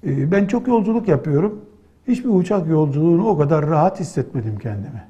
[0.06, 1.60] E, ben çok yolculuk yapıyorum.
[2.08, 5.02] Hiçbir uçak yolculuğunu o kadar rahat hissetmedim kendimi.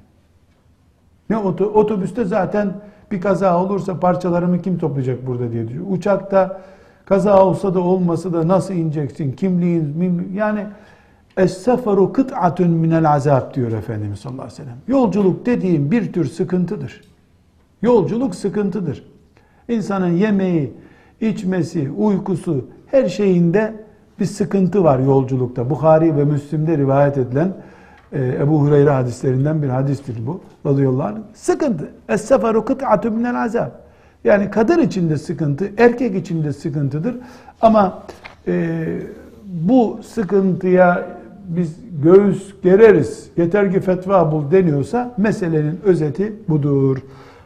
[1.30, 2.72] Ne otobüste zaten
[3.10, 5.92] bir kaza olursa parçalarımı kim toplayacak burada diye düşünüyorum.
[5.92, 6.60] Uçakta
[7.04, 9.32] kaza olsa da olmasa da nasıl ineceksin?
[9.32, 10.66] Kimliğin yani
[11.36, 14.78] Es-seferu kıt'atun minel azab diyor Efendimiz sallallahu aleyhi ve sellem.
[14.88, 17.09] Yolculuk dediğim bir tür sıkıntıdır.
[17.82, 19.04] Yolculuk sıkıntıdır.
[19.68, 20.72] İnsanın yemeği,
[21.20, 23.74] içmesi, uykusu her şeyinde
[24.20, 25.70] bir sıkıntı var yolculukta.
[25.70, 27.52] Bukhari ve Müslim'de rivayet edilen
[28.12, 30.40] e, Ebu Hureyre hadislerinden bir hadistir bu.
[30.66, 31.18] Radıyallahu anh.
[31.34, 31.88] Sıkıntı.
[32.08, 33.70] Es-seferu kıt'atun minel azab.
[34.24, 37.16] Yani kadın için de sıkıntı, erkek için de sıkıntıdır.
[37.60, 38.02] Ama
[38.46, 38.84] e,
[39.44, 41.06] bu sıkıntıya
[41.48, 46.98] biz göğüs gereriz, yeter ki fetva bul deniyorsa meselenin özeti budur.